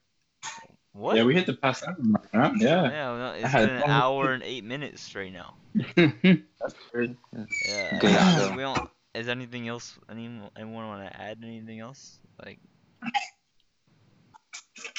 [0.93, 1.17] What?
[1.17, 2.29] Yeah, we hit the past hour mark.
[2.31, 2.51] Huh?
[2.57, 3.89] Yeah, Yeah, no, it's had been an fun.
[3.89, 5.55] hour and eight minutes right now.
[5.95, 7.17] that's crazy.
[7.65, 7.99] Yeah.
[7.99, 9.97] Good we don't, is anything else?
[10.09, 12.19] Anyone, anyone want to add anything else?
[12.45, 12.59] Like,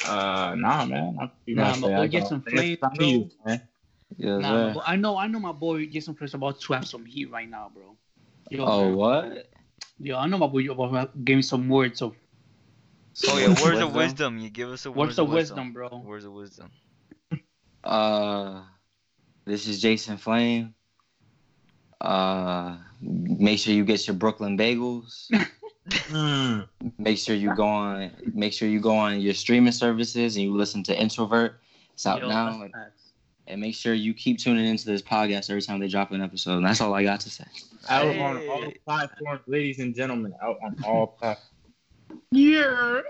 [0.07, 1.17] Uh, nah, man.
[1.19, 3.61] I'm Nah, much but we'll I get some it's flavor, you, man.
[4.17, 4.81] Yes, nah, sir.
[4.87, 7.71] I know, I know my boy Jason Fresh about to have some heat right now,
[7.75, 7.97] bro.
[8.51, 9.49] Yo, Oh what?
[9.99, 12.15] yo, I know my boy about to give me some words of
[13.29, 14.39] oh yeah, Words words of of wisdom.
[14.39, 16.03] You give us a words of wisdom, bro.
[16.05, 16.71] Words of wisdom.
[17.85, 18.63] Uh,
[19.45, 20.75] this is Jason Flame.
[22.01, 25.31] Uh, make sure you get your Brooklyn bagels.
[25.91, 26.67] Mm.
[26.99, 28.11] Make sure you go on.
[28.33, 31.61] Make sure you go on your streaming services and you listen to Introvert.
[31.93, 32.69] It's out Yo, now.
[32.73, 33.13] that's.
[33.47, 36.57] And make sure you keep tuning into this podcast every time they drop an episode.
[36.57, 37.45] And that's all I got to say.
[37.91, 40.33] Out on all platforms, ladies and gentlemen.
[40.43, 41.54] Out on all platforms.
[42.31, 43.01] Yeah.